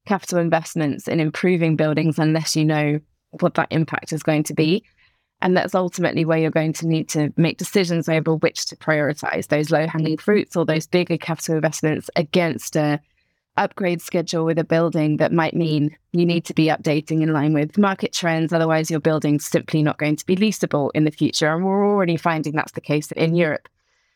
capital 0.07 0.39
investments 0.39 1.09
in 1.09 1.21
improving 1.21 1.77
buildings 1.77 2.19
unless 2.19 2.57
you 2.57 2.65
know 2.65 3.01
what 3.41 3.55
that 3.55 3.69
impact 3.71 4.13
is 4.13 4.23
going 4.23 4.43
to 4.45 4.55
be. 4.55 4.85
And 5.43 5.57
that's 5.57 5.75
ultimately 5.75 6.25
where 6.25 6.39
you're 6.39 6.53
going 6.53 6.73
to 6.75 6.87
need 6.87 7.09
to 7.11 7.33
make 7.37 7.59
decisions 7.59 8.09
over 8.09 8.37
which 8.37 8.65
to 8.67 8.77
prioritize 8.77 9.49
those 9.49 9.71
low 9.71 9.89
hanging 9.89 10.17
mm-hmm. 10.17 10.23
fruits 10.23 10.57
or 10.57 10.65
those 10.65 10.87
bigger 10.87 11.19
capital 11.19 11.57
investments 11.57 12.09
against 12.17 12.77
a 12.77 13.01
upgrade 13.57 14.01
schedule 14.01 14.45
with 14.47 14.59
a 14.59 14.65
building 14.65 15.19
that 15.19 15.33
might 15.33 15.55
mean 15.55 15.95
you 16.13 16.25
need 16.25 16.45
to 16.47 16.55
be 16.55 16.67
updating 16.67 17.23
in 17.23 17.33
line 17.33 17.53
with 17.53 17.77
market 17.77 18.13
trends. 18.13 18.53
Otherwise, 18.53 18.91
your 18.91 19.01
building's 19.01 19.45
simply 19.45 19.83
not 19.83 19.99
going 19.99 20.17
to 20.17 20.25
be 20.25 20.37
leasable 20.37 20.91
in 20.95 21.05
the 21.05 21.11
future. 21.11 21.53
And 21.53 21.65
we're 21.65 21.87
already 21.87 22.17
finding 22.17 22.55
that's 22.55 22.73
the 22.73 22.81
case 22.81 23.11
in 23.13 23.35
Europe. 23.35 23.69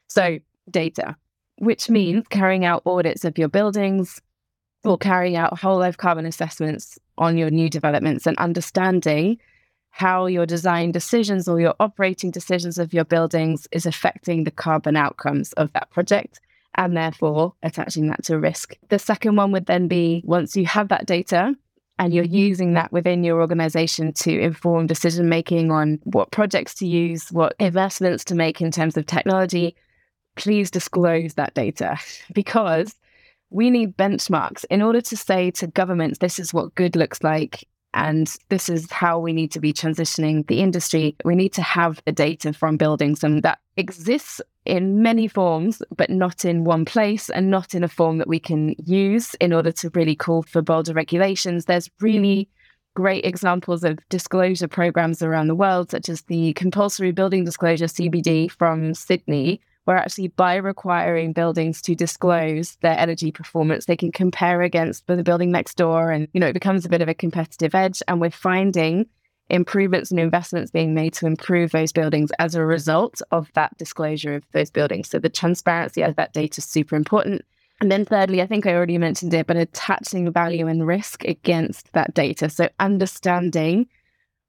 So, 0.06 0.38
data, 0.70 1.16
which 1.58 1.90
means 1.90 2.24
carrying 2.30 2.64
out 2.64 2.82
audits 2.86 3.24
of 3.24 3.36
your 3.36 3.48
buildings 3.48 4.22
or 4.84 4.96
carrying 4.96 5.36
out 5.36 5.58
whole 5.58 5.78
life 5.78 5.96
carbon 5.96 6.24
assessments 6.24 6.98
on 7.18 7.36
your 7.36 7.50
new 7.50 7.68
developments 7.68 8.26
and 8.26 8.38
understanding 8.38 9.38
how 9.96 10.26
your 10.26 10.44
design 10.44 10.92
decisions 10.92 11.48
or 11.48 11.59
your 11.59 11.74
operating 11.80 12.30
decisions 12.30 12.76
of 12.76 12.92
your 12.92 13.04
buildings 13.06 13.66
is 13.72 13.87
affecting 13.87 14.44
the 14.44 14.50
carbon 14.50 14.94
outcomes 14.94 15.54
of 15.54 15.72
that 15.72 15.90
project 15.90 16.38
and 16.74 16.94
therefore 16.94 17.54
attaching 17.62 18.06
that 18.09 18.22
to 18.22 18.38
risk. 18.38 18.76
The 18.90 18.98
second 18.98 19.37
one 19.37 19.52
would 19.52 19.64
then 19.64 19.88
be 19.88 20.22
once 20.26 20.54
you 20.54 20.66
have 20.66 20.88
that 20.88 21.06
data 21.06 21.54
and 21.98 22.12
you're 22.12 22.24
mm-hmm. 22.24 22.35
using 22.35 22.74
that 22.74 22.92
within 22.92 23.24
your 23.24 23.40
organization 23.40 24.12
to 24.12 24.38
inform 24.38 24.87
decision 24.87 25.30
making 25.30 25.70
on 25.70 25.98
what 26.04 26.30
projects 26.30 26.74
to 26.74 26.87
use, 26.87 27.32
what 27.32 27.54
investments 27.59 28.22
to 28.24 28.35
make 28.35 28.61
in 28.61 28.70
terms 28.70 28.98
of 28.98 29.06
technology, 29.06 29.74
please 30.35 30.70
disclose 30.70 31.32
that 31.35 31.54
data 31.54 31.96
because 32.35 32.94
we 33.48 33.70
need 33.70 33.96
benchmarks 33.96 34.66
in 34.68 34.82
order 34.82 35.00
to 35.00 35.16
say 35.16 35.50
to 35.52 35.68
governments, 35.68 36.18
this 36.18 36.38
is 36.38 36.52
what 36.52 36.74
good 36.74 36.96
looks 36.96 37.22
like. 37.24 37.66
And 37.96 38.32
this 38.50 38.68
is 38.68 38.92
how 38.92 39.18
we 39.18 39.32
need 39.32 39.50
to 39.52 39.61
be 39.61 39.72
transitioning 39.72 40.46
the 40.48 40.61
industry. 40.61 41.16
We 41.24 41.35
need 41.35 41.54
to 41.54 41.62
have 41.62 42.02
the 42.04 42.12
data 42.12 42.52
from 42.52 42.76
buildings, 42.76 43.24
and 43.24 43.42
that 43.42 43.59
exists 43.78 44.42
in 44.66 45.02
many 45.02 45.28
forms, 45.28 45.80
but 45.96 46.11
not 46.11 46.44
in 46.44 46.64
one 46.64 46.85
place 46.85 47.30
and 47.30 47.50
not 47.50 47.74
in 47.74 47.82
a 47.82 47.88
form 47.88 48.18
that 48.18 48.28
we 48.28 48.38
can 48.38 48.74
use 48.78 49.35
in 49.37 49.54
order 49.54 49.72
to 49.72 49.90
really 49.94 50.14
call 50.14 50.42
for 50.42 50.61
bolder 50.61 50.92
regulations. 50.92 51.64
There's 51.64 51.88
really 52.00 52.50
great 52.94 53.24
examples 53.24 53.82
of 53.82 53.98
disclosure 54.11 54.68
programs 54.68 55.22
around 55.22 55.46
the 55.46 55.54
world, 55.54 55.90
such 55.90 56.11
as 56.11 56.20
the 56.22 56.52
compulsory 56.52 57.12
building 57.12 57.44
disclosure 57.44 57.87
CBD 57.87 58.50
from 58.50 58.92
Sydney, 58.92 59.62
where 59.87 59.96
actually 59.96 60.29
by 60.29 60.57
requiring 60.57 61.33
buildings 61.33 61.81
to 61.81 61.94
disclose 61.94 62.77
their 62.83 62.99
energy 62.99 63.31
performance, 63.31 63.87
they 63.87 63.96
can 63.96 64.11
compare 64.11 64.62
against 64.62 65.07
the 65.07 65.22
building 65.22 65.53
next 65.53 65.77
door 65.77 66.11
and, 66.11 66.27
you 66.33 66.40
know, 66.40 66.49
it 66.49 66.55
becomes 66.55 66.85
a 66.85 66.88
bit 66.88 67.03
of 67.03 67.09
a 67.09 67.14
competitive 67.14 67.72
edge. 67.72 68.03
And 68.09 68.20
we're 68.20 68.31
finding 68.31 69.07
improvements 69.49 70.11
and 70.11 70.18
investments 70.18 70.72
being 70.72 70.92
made 70.92 71.12
to 71.14 71.27
improve 71.27 71.70
those 71.70 71.92
buildings 71.92 72.33
as 72.40 72.57
a 72.57 72.64
result 72.64 73.22
of 73.31 73.49
that 73.55 73.79
disclosure 73.79 74.35
of 74.35 74.42
those 74.51 74.70
buildings. 74.70 75.09
So 75.09 75.20
the 75.20 75.29
transparency 75.29 76.03
of 76.03 76.16
that 76.16 76.33
data 76.33 76.59
is 76.59 76.64
super 76.64 76.96
important. 76.96 77.44
And 77.81 77.92
then 77.92 78.05
thirdly, 78.05 78.42
I 78.42 78.46
think 78.46 78.66
I 78.66 78.75
already 78.75 78.99
mentioned 78.99 79.35
it, 79.35 79.46
but 79.46 79.57
attaching 79.57 80.33
value 80.33 80.66
and 80.66 80.85
risk 80.85 81.25
against 81.25 81.92
that 81.92 82.12
data. 82.12 82.51
So 82.51 82.68
understanding 82.81 83.87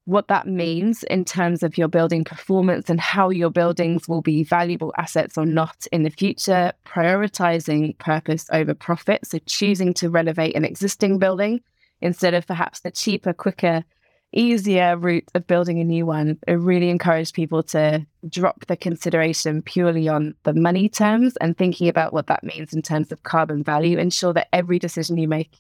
what 0.08 0.30
that 0.30 0.48
means 0.48 1.04
in 1.04 1.26
terms 1.26 1.64
of 1.64 1.78
your 1.78 1.90
building 1.90 2.24
performance 2.24 2.90
and 2.90 2.98
how 2.98 3.30
your 3.30 3.50
buildings 3.50 4.08
will 4.08 4.22
be 4.22 4.42
valuable 4.42 4.94
assets 4.98 5.38
or 5.38 5.46
not 5.46 5.86
in 5.92 6.04
the 6.04 6.10
future, 6.10 6.72
prioritizing 6.86 7.98
purpose 7.98 8.46
over 8.54 8.74
profit. 8.74 9.28
So 9.28 9.38
choosing 9.46 9.94
to 9.96 10.10
renovate 10.10 10.56
an 10.56 10.64
existing 10.64 11.20
building 11.20 11.60
instead 12.00 12.34
of 12.34 12.48
perhaps 12.48 12.80
the 12.80 12.92
cheaper, 12.92 13.34
quicker 13.34 13.84
easier 14.32 14.96
route 14.96 15.28
of 15.36 15.46
building 15.46 15.82
a 15.82 15.84
new 15.84 16.06
one. 16.06 16.38
I 16.48 16.52
really 16.52 16.90
encourage 16.90 17.34
people 17.34 17.62
to 17.64 18.06
drop 18.30 18.66
the 18.68 18.78
consideration 18.78 19.62
purely 19.62 20.08
on 20.08 20.36
the 20.44 20.54
money 20.54 20.88
terms 20.88 21.36
and 21.42 21.58
thinking 21.58 21.90
about 21.90 22.14
what 22.14 22.28
that 22.28 22.46
means 22.46 22.74
in 22.74 22.82
terms 22.82 23.12
of 23.12 23.24
carbon 23.24 23.62
value. 23.62 23.98
Ensure 23.98 24.32
that 24.34 24.48
every 24.54 24.80
decision 24.80 25.18
you 25.18 25.28
make 25.28 25.58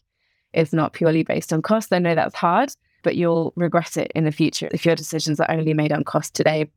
is 0.54 0.72
not 0.72 0.94
purely 0.94 1.24
based 1.24 1.52
on 1.52 1.62
cost. 1.62 1.92
I 1.92 2.00
know 2.00 2.16
that's 2.16 2.36
hard, 2.36 2.70
but 3.08 3.16
you'll 3.16 3.54
regret 3.56 3.96
it 3.96 4.12
in 4.16 4.26
the 4.26 4.34
future 4.34 4.68
if 4.74 4.86
your 4.86 4.94
decisions 4.94 5.40
are 5.40 5.50
only 5.50 5.74
made 5.74 5.94
on 5.94 6.04
cost 6.04 6.34
today. 6.34 6.70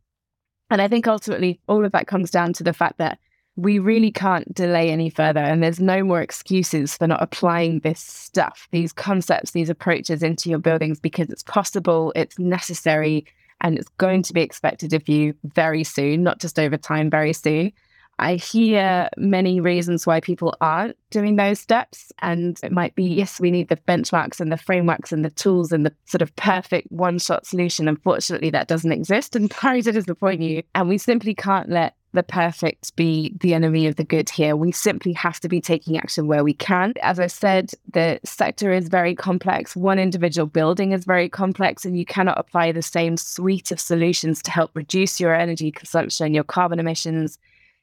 And 0.70 0.80
I 0.80 0.86
think 0.86 1.08
ultimately 1.08 1.58
all 1.66 1.84
of 1.84 1.90
that 1.90 2.06
comes 2.06 2.30
down 2.30 2.52
to 2.52 2.62
the 2.62 2.72
fact 2.72 2.98
that 2.98 3.18
we 3.56 3.80
really 3.80 4.12
can't 4.12 4.54
delay 4.54 4.92
any 4.92 5.10
further. 5.10 5.40
And 5.40 5.60
there's 5.60 5.80
no 5.80 6.04
more 6.04 6.22
excuses 6.22 6.96
for 6.96 7.08
not 7.08 7.20
applying 7.20 7.80
this 7.80 7.98
stuff, 7.98 8.68
these 8.70 8.92
concepts, 8.92 9.50
these 9.50 9.68
approaches 9.68 10.22
into 10.22 10.48
your 10.48 10.60
buildings 10.60 11.00
because 11.00 11.28
it's 11.30 11.42
possible, 11.42 12.12
it's 12.14 12.38
necessary, 12.38 13.26
and 13.60 13.76
it's 13.76 13.88
going 13.98 14.22
to 14.22 14.32
be 14.32 14.40
expected 14.40 14.92
of 14.94 15.08
you 15.08 15.34
very 15.42 15.82
soon, 15.82 16.22
not 16.22 16.38
just 16.38 16.60
over 16.60 16.76
time, 16.76 17.10
very 17.10 17.32
soon. 17.32 17.72
I 18.20 18.34
hear 18.34 19.08
many 19.16 19.60
reasons 19.60 20.06
why 20.06 20.20
people 20.20 20.54
aren't 20.60 20.94
doing 21.08 21.36
those 21.36 21.58
steps. 21.58 22.12
And 22.20 22.60
it 22.62 22.70
might 22.70 22.94
be, 22.94 23.04
yes, 23.04 23.40
we 23.40 23.50
need 23.50 23.68
the 23.68 23.76
benchmarks 23.76 24.40
and 24.40 24.52
the 24.52 24.58
frameworks 24.58 25.10
and 25.10 25.24
the 25.24 25.30
tools 25.30 25.72
and 25.72 25.86
the 25.86 25.94
sort 26.04 26.20
of 26.20 26.36
perfect 26.36 26.92
one 26.92 27.18
shot 27.18 27.46
solution. 27.46 27.88
Unfortunately, 27.88 28.50
that 28.50 28.68
doesn't 28.68 28.92
exist. 28.92 29.34
And 29.34 29.50
sorry 29.60 29.80
to 29.82 29.92
disappoint 29.92 30.42
you. 30.42 30.62
And 30.74 30.86
we 30.86 30.98
simply 30.98 31.34
can't 31.34 31.70
let 31.70 31.96
the 32.12 32.22
perfect 32.22 32.94
be 32.94 33.34
the 33.40 33.54
enemy 33.54 33.86
of 33.86 33.96
the 33.96 34.04
good 34.04 34.28
here. 34.28 34.54
We 34.54 34.72
simply 34.72 35.12
have 35.14 35.40
to 35.40 35.48
be 35.48 35.62
taking 35.62 35.96
action 35.96 36.26
where 36.26 36.44
we 36.44 36.52
can. 36.52 36.92
As 37.02 37.18
I 37.18 37.28
said, 37.28 37.70
the 37.92 38.20
sector 38.24 38.70
is 38.72 38.88
very 38.88 39.14
complex. 39.14 39.76
One 39.76 39.98
individual 39.98 40.46
building 40.46 40.92
is 40.92 41.04
very 41.04 41.28
complex, 41.28 41.84
and 41.84 41.96
you 41.96 42.04
cannot 42.04 42.38
apply 42.38 42.72
the 42.72 42.82
same 42.82 43.16
suite 43.16 43.70
of 43.70 43.80
solutions 43.80 44.42
to 44.42 44.50
help 44.50 44.72
reduce 44.74 45.20
your 45.20 45.34
energy 45.34 45.70
consumption, 45.70 46.34
your 46.34 46.44
carbon 46.44 46.80
emissions, 46.80 47.38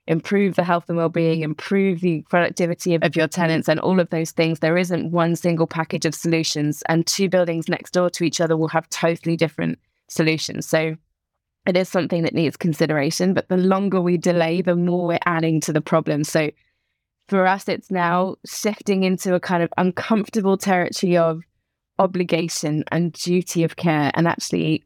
improve 0.07 0.55
the 0.55 0.63
health 0.63 0.85
and 0.87 0.97
well-being, 0.97 1.41
improve 1.41 1.99
the 1.99 2.23
productivity 2.29 2.95
of 2.95 3.15
your 3.15 3.27
tenants 3.27 3.67
and 3.67 3.79
all 3.79 3.99
of 3.99 4.09
those 4.09 4.31
things. 4.31 4.59
There 4.59 4.77
isn't 4.77 5.11
one 5.11 5.35
single 5.35 5.67
package 5.67 6.05
of 6.05 6.15
solutions 6.15 6.81
and 6.87 7.05
two 7.05 7.29
buildings 7.29 7.67
next 7.67 7.91
door 7.91 8.09
to 8.11 8.23
each 8.23 8.39
other 8.39 8.55
will 8.55 8.69
have 8.69 8.89
totally 8.89 9.35
different 9.35 9.79
solutions. 10.07 10.67
So 10.67 10.95
it 11.65 11.75
is 11.75 11.89
something 11.89 12.23
that 12.23 12.33
needs 12.33 12.55
consideration, 12.55 13.33
but 13.33 13.49
the 13.49 13.57
longer 13.57 14.01
we 14.01 14.17
delay, 14.17 14.61
the 14.61 14.75
more 14.75 15.05
we're 15.05 15.19
adding 15.25 15.59
to 15.61 15.73
the 15.73 15.81
problem. 15.81 16.23
So 16.23 16.51
for 17.27 17.45
us, 17.45 17.67
it's 17.67 17.91
now 17.91 18.37
shifting 18.45 19.03
into 19.03 19.35
a 19.35 19.39
kind 19.39 19.61
of 19.61 19.73
uncomfortable 19.77 20.57
territory 20.57 21.17
of 21.17 21.43
obligation 21.99 22.85
and 22.91 23.11
duty 23.11 23.63
of 23.63 23.75
care 23.75 24.11
and 24.13 24.27
actually 24.27 24.85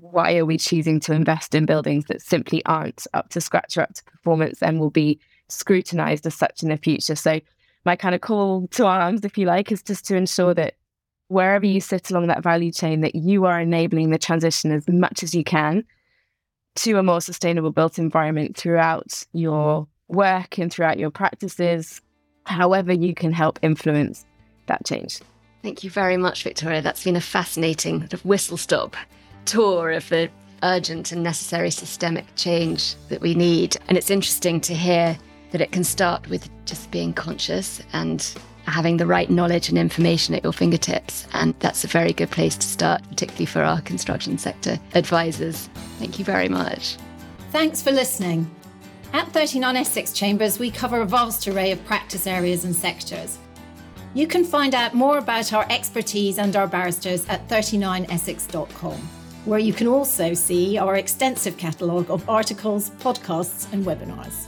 why 0.00 0.36
are 0.36 0.46
we 0.46 0.56
choosing 0.56 0.98
to 1.00 1.12
invest 1.12 1.54
in 1.54 1.66
buildings 1.66 2.06
that 2.06 2.22
simply 2.22 2.64
aren't 2.64 3.06
up 3.14 3.28
to 3.30 3.40
scratch 3.40 3.76
or 3.76 3.82
up 3.82 3.94
to 3.94 4.04
performance 4.04 4.62
and 4.62 4.80
will 4.80 4.90
be 4.90 5.20
scrutinized 5.48 6.26
as 6.26 6.34
such 6.34 6.62
in 6.62 6.70
the 6.70 6.76
future? 6.76 7.14
So, 7.14 7.40
my 7.84 7.96
kind 7.96 8.14
of 8.14 8.20
call 8.20 8.68
to 8.68 8.86
arms, 8.86 9.24
if 9.24 9.38
you 9.38 9.46
like, 9.46 9.72
is 9.72 9.82
just 9.82 10.04
to 10.06 10.16
ensure 10.16 10.52
that 10.54 10.74
wherever 11.28 11.64
you 11.64 11.80
sit 11.80 12.10
along 12.10 12.26
that 12.26 12.42
value 12.42 12.72
chain, 12.72 13.00
that 13.00 13.14
you 13.14 13.46
are 13.46 13.60
enabling 13.60 14.10
the 14.10 14.18
transition 14.18 14.72
as 14.72 14.86
much 14.88 15.22
as 15.22 15.34
you 15.34 15.44
can 15.44 15.84
to 16.76 16.98
a 16.98 17.02
more 17.02 17.20
sustainable 17.20 17.72
built 17.72 17.98
environment 17.98 18.56
throughout 18.56 19.24
your 19.32 19.86
work 20.08 20.58
and 20.58 20.72
throughout 20.72 20.98
your 20.98 21.10
practices, 21.10 22.00
however 22.44 22.92
you 22.92 23.14
can 23.14 23.32
help 23.32 23.58
influence 23.62 24.26
that 24.66 24.84
change. 24.84 25.20
Thank 25.62 25.84
you 25.84 25.90
very 25.90 26.16
much, 26.16 26.42
Victoria. 26.42 26.82
That's 26.82 27.04
been 27.04 27.16
a 27.16 27.20
fascinating 27.20 28.00
sort 28.00 28.12
of 28.14 28.24
whistle 28.24 28.56
stop 28.56 28.96
tour 29.44 29.90
of 29.90 30.08
the 30.08 30.30
urgent 30.62 31.12
and 31.12 31.22
necessary 31.22 31.70
systemic 31.70 32.26
change 32.36 32.94
that 33.08 33.20
we 33.20 33.34
need. 33.34 33.76
And 33.88 33.96
it's 33.96 34.10
interesting 34.10 34.60
to 34.62 34.74
hear 34.74 35.18
that 35.52 35.60
it 35.60 35.72
can 35.72 35.84
start 35.84 36.28
with 36.28 36.48
just 36.64 36.90
being 36.90 37.12
conscious 37.12 37.82
and 37.92 38.34
having 38.66 38.98
the 38.98 39.06
right 39.06 39.30
knowledge 39.30 39.68
and 39.68 39.78
information 39.78 40.34
at 40.34 40.44
your 40.44 40.52
fingertips. 40.52 41.26
And 41.32 41.54
that's 41.58 41.84
a 41.84 41.88
very 41.88 42.12
good 42.12 42.30
place 42.30 42.56
to 42.56 42.66
start, 42.66 43.02
particularly 43.08 43.46
for 43.46 43.62
our 43.62 43.80
construction 43.80 44.38
sector 44.38 44.78
advisors. 44.94 45.68
Thank 45.98 46.18
you 46.18 46.24
very 46.24 46.48
much. 46.48 46.96
Thanks 47.50 47.82
for 47.82 47.90
listening. 47.90 48.48
At 49.12 49.26
39 49.32 49.76
Essex 49.76 50.12
Chambers, 50.12 50.60
we 50.60 50.70
cover 50.70 51.00
a 51.00 51.06
vast 51.06 51.48
array 51.48 51.72
of 51.72 51.84
practice 51.84 52.28
areas 52.28 52.64
and 52.64 52.76
sectors. 52.76 53.38
You 54.14 54.28
can 54.28 54.44
find 54.44 54.74
out 54.74 54.94
more 54.94 55.18
about 55.18 55.52
our 55.52 55.66
expertise 55.68 56.38
and 56.38 56.54
our 56.54 56.68
barristers 56.68 57.28
at 57.28 57.48
39essex.com 57.48 59.19
where 59.44 59.58
you 59.58 59.72
can 59.72 59.86
also 59.86 60.34
see 60.34 60.78
our 60.78 60.96
extensive 60.96 61.56
catalogue 61.56 62.10
of 62.10 62.28
articles, 62.28 62.90
podcasts, 62.90 63.72
and 63.72 63.84
webinars. 63.84 64.46